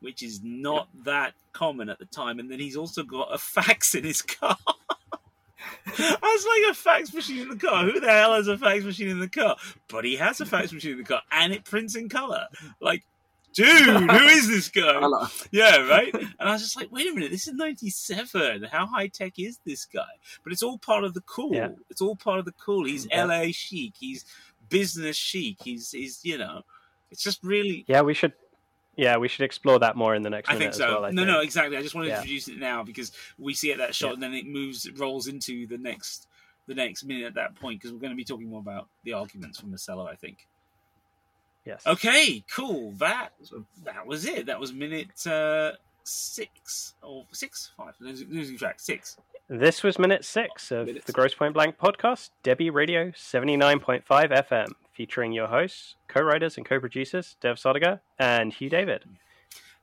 which 0.00 0.22
is 0.22 0.40
not 0.42 0.88
that 1.04 1.34
common 1.52 1.88
at 1.88 1.98
the 1.98 2.04
time. 2.06 2.38
And 2.38 2.50
then 2.50 2.60
he's 2.60 2.76
also 2.76 3.02
got 3.02 3.34
a 3.34 3.38
fax 3.38 3.94
in 3.94 4.04
his 4.04 4.22
car. 4.22 4.56
I 5.86 6.18
was 6.22 6.46
like 6.46 6.70
a 6.70 6.74
fax 6.74 7.12
machine 7.12 7.42
in 7.42 7.48
the 7.48 7.56
car. 7.56 7.84
Who 7.84 7.98
the 7.98 8.08
hell 8.08 8.34
has 8.34 8.48
a 8.48 8.58
fax 8.58 8.84
machine 8.84 9.08
in 9.08 9.18
the 9.18 9.28
car? 9.28 9.56
But 9.88 10.04
he 10.04 10.16
has 10.16 10.40
a 10.40 10.46
fax 10.46 10.72
machine 10.72 10.92
in 10.92 10.98
the 10.98 11.04
car, 11.04 11.22
and 11.30 11.52
it 11.52 11.64
prints 11.64 11.96
in 11.96 12.08
color. 12.08 12.46
Like, 12.80 13.04
dude, 13.56 14.10
who 14.10 14.26
is 14.26 14.48
this 14.48 14.68
guy? 14.68 14.98
I 15.02 15.28
Yeah, 15.50 15.86
right. 15.88 16.14
And 16.14 16.34
I 16.48 16.52
was 16.52 16.62
just 16.62 16.76
like, 16.76 16.92
wait 16.92 17.08
a 17.10 17.14
minute, 17.14 17.30
this 17.30 17.48
is 17.48 17.54
'97. 17.54 18.64
How 18.64 18.86
high 18.86 19.08
tech 19.08 19.38
is 19.38 19.58
this 19.64 19.84
guy? 19.84 20.02
But 20.44 20.52
it's 20.52 20.62
all 20.62 20.78
part 20.78 21.04
of 21.04 21.14
the 21.14 21.22
cool. 21.22 21.54
Yeah. 21.54 21.70
It's 21.90 22.00
all 22.00 22.14
part 22.16 22.38
of 22.38 22.44
the 22.44 22.52
cool. 22.52 22.84
He's 22.84 23.06
Yeah. 23.10 23.24
LA 23.24 23.46
chic. 23.52 23.94
He's 23.98 24.24
business 24.68 25.16
chic. 25.16 25.56
He's 25.62 25.90
he's 25.90 26.20
you 26.24 26.38
know, 26.38 26.62
it's 27.10 27.22
just 27.22 27.42
really. 27.42 27.84
Yeah, 27.88 28.02
we 28.02 28.14
should. 28.14 28.32
Yeah, 28.96 29.18
we 29.18 29.28
should 29.28 29.44
explore 29.44 29.78
that 29.80 29.94
more 29.94 30.14
in 30.14 30.22
the 30.22 30.30
next 30.30 30.48
I 30.48 30.54
minute 30.54 30.64
think 30.64 30.70
as 30.70 30.76
so. 30.78 30.86
well. 30.86 31.04
I 31.04 31.10
no, 31.10 31.22
think. 31.22 31.28
no, 31.28 31.40
exactly. 31.40 31.76
I 31.76 31.82
just 31.82 31.94
wanted 31.94 32.08
Yeah. 32.08 32.14
to 32.14 32.20
introduce 32.22 32.48
it 32.48 32.58
now 32.58 32.82
because 32.82 33.12
we 33.38 33.52
see 33.52 33.70
it 33.70 33.76
that 33.78 33.94
shot, 33.94 34.06
Yeah. 34.08 34.12
and 34.14 34.22
then 34.22 34.32
it 34.34 34.46
moves, 34.46 34.86
it 34.86 34.98
rolls 34.98 35.26
into 35.26 35.66
the 35.66 35.76
next, 35.76 36.28
the 36.66 36.74
next 36.74 37.04
minute 37.04 37.24
at 37.26 37.34
that 37.34 37.54
point 37.56 37.78
because 37.78 37.92
we're 37.92 37.98
going 38.00 38.12
to 38.12 38.16
be 38.16 38.24
talking 38.24 38.48
more 38.48 38.60
about 38.60 38.88
the 39.04 39.12
arguments 39.12 39.60
from 39.60 39.68
Marcella. 39.68 40.04
I 40.04 40.14
think. 40.14 40.48
Yes. 41.66 41.84
Okay, 41.84 42.44
cool. 42.54 42.92
That 42.92 43.30
that 43.84 44.06
was 44.06 44.24
it. 44.24 44.46
That 44.46 44.60
was 44.60 44.72
minute 44.72 45.26
uh, 45.26 45.72
six 46.04 46.94
or 47.02 47.26
six, 47.32 47.72
five. 47.76 47.94
Losing, 47.98 48.30
losing 48.30 48.56
track. 48.56 48.78
Six. 48.78 49.16
This 49.48 49.82
was 49.82 49.98
minute 49.98 50.24
six 50.24 50.70
of 50.70 50.86
Minute 50.86 51.04
the. 51.04 51.12
Grosse 51.12 51.34
Pointe 51.34 51.54
Blank 51.54 51.76
podcast, 51.78 52.30
Debi 52.42 52.72
Radio 52.72 53.10
79.5 53.10 54.02
FM, 54.04 54.66
featuring 54.92 55.32
your 55.32 55.46
hosts, 55.48 55.94
co 56.08 56.20
writers, 56.20 56.56
and 56.56 56.64
co 56.64 56.80
producers, 56.80 57.36
Dev 57.40 57.56
Sodiga 57.56 58.00
and 58.18 58.52
Hugh 58.52 58.70
David. 58.70 59.04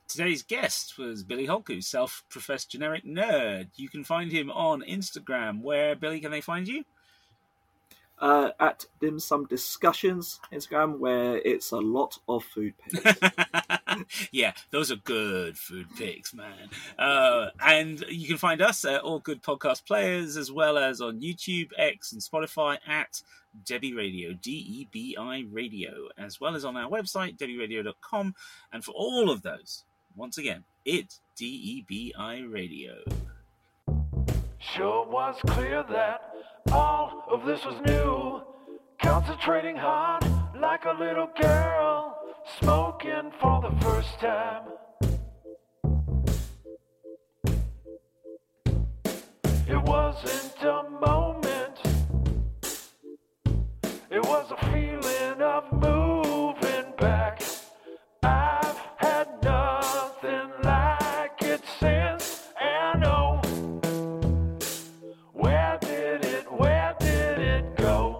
Today's 0.07 0.43
guest 0.43 0.97
was 0.97 1.23
Billy 1.23 1.47
Holku, 1.47 1.81
self-professed 1.81 2.69
generic 2.69 3.05
nerd. 3.05 3.67
You 3.75 3.89
can 3.89 4.03
find 4.03 4.31
him 4.31 4.51
on 4.51 4.81
Instagram. 4.81 5.61
Where 5.61 5.95
Billy 5.95 6.19
can 6.19 6.31
they 6.31 6.41
find 6.41 6.67
you? 6.67 6.83
Uh, 8.23 8.51
at 8.61 8.85
Dim 9.01 9.19
Sum 9.19 9.45
Discussions 9.47 10.39
Instagram, 10.49 10.97
where 10.97 11.39
it's 11.39 11.71
a 11.71 11.77
lot 11.77 12.17
of 12.29 12.41
food 12.45 12.73
pics. 12.77 13.19
yeah, 14.31 14.53
those 14.71 14.93
are 14.93 14.95
good 14.95 15.57
food 15.57 15.87
pics, 15.97 16.33
man. 16.33 16.69
Uh, 16.97 17.49
and 17.59 17.99
you 18.07 18.25
can 18.25 18.37
find 18.37 18.61
us 18.61 18.85
at 18.85 19.01
all 19.01 19.19
good 19.19 19.43
podcast 19.43 19.85
players, 19.85 20.37
as 20.37 20.53
well 20.53 20.77
as 20.77 21.01
on 21.01 21.19
YouTube, 21.19 21.71
X, 21.77 22.13
and 22.13 22.21
Spotify 22.21 22.77
at 22.87 23.21
Debi 23.65 23.93
Radio, 23.93 24.31
D 24.31 24.51
E 24.51 24.87
B 24.89 25.17
I 25.19 25.43
Radio, 25.51 26.07
as 26.17 26.39
well 26.39 26.55
as 26.55 26.63
on 26.63 26.77
our 26.77 26.89
website, 26.89 27.37
debiradio.com. 27.37 28.35
And 28.71 28.85
for 28.85 28.91
all 28.93 29.29
of 29.29 29.41
those, 29.41 29.83
once 30.15 30.37
again, 30.37 30.63
it's 30.85 31.19
D 31.35 31.45
E 31.45 31.85
B 31.85 32.13
I 32.17 32.39
Radio. 32.39 33.03
Sure 34.59 35.05
was 35.05 35.35
clear 35.45 35.83
that 35.89 36.32
all 36.73 37.23
of 37.29 37.45
this 37.45 37.63
was 37.65 37.75
new. 37.85 38.41
Concentrating 39.01 39.75
hard 39.75 40.23
like 40.59 40.85
a 40.85 40.93
little 40.93 41.29
girl, 41.39 42.17
smoking 42.59 43.31
for 43.39 43.61
the 43.61 43.85
first 43.85 44.19
time. 44.19 44.63
It 49.67 49.81
wasn't 49.83 50.63
a 50.63 50.89
moment. 50.89 51.22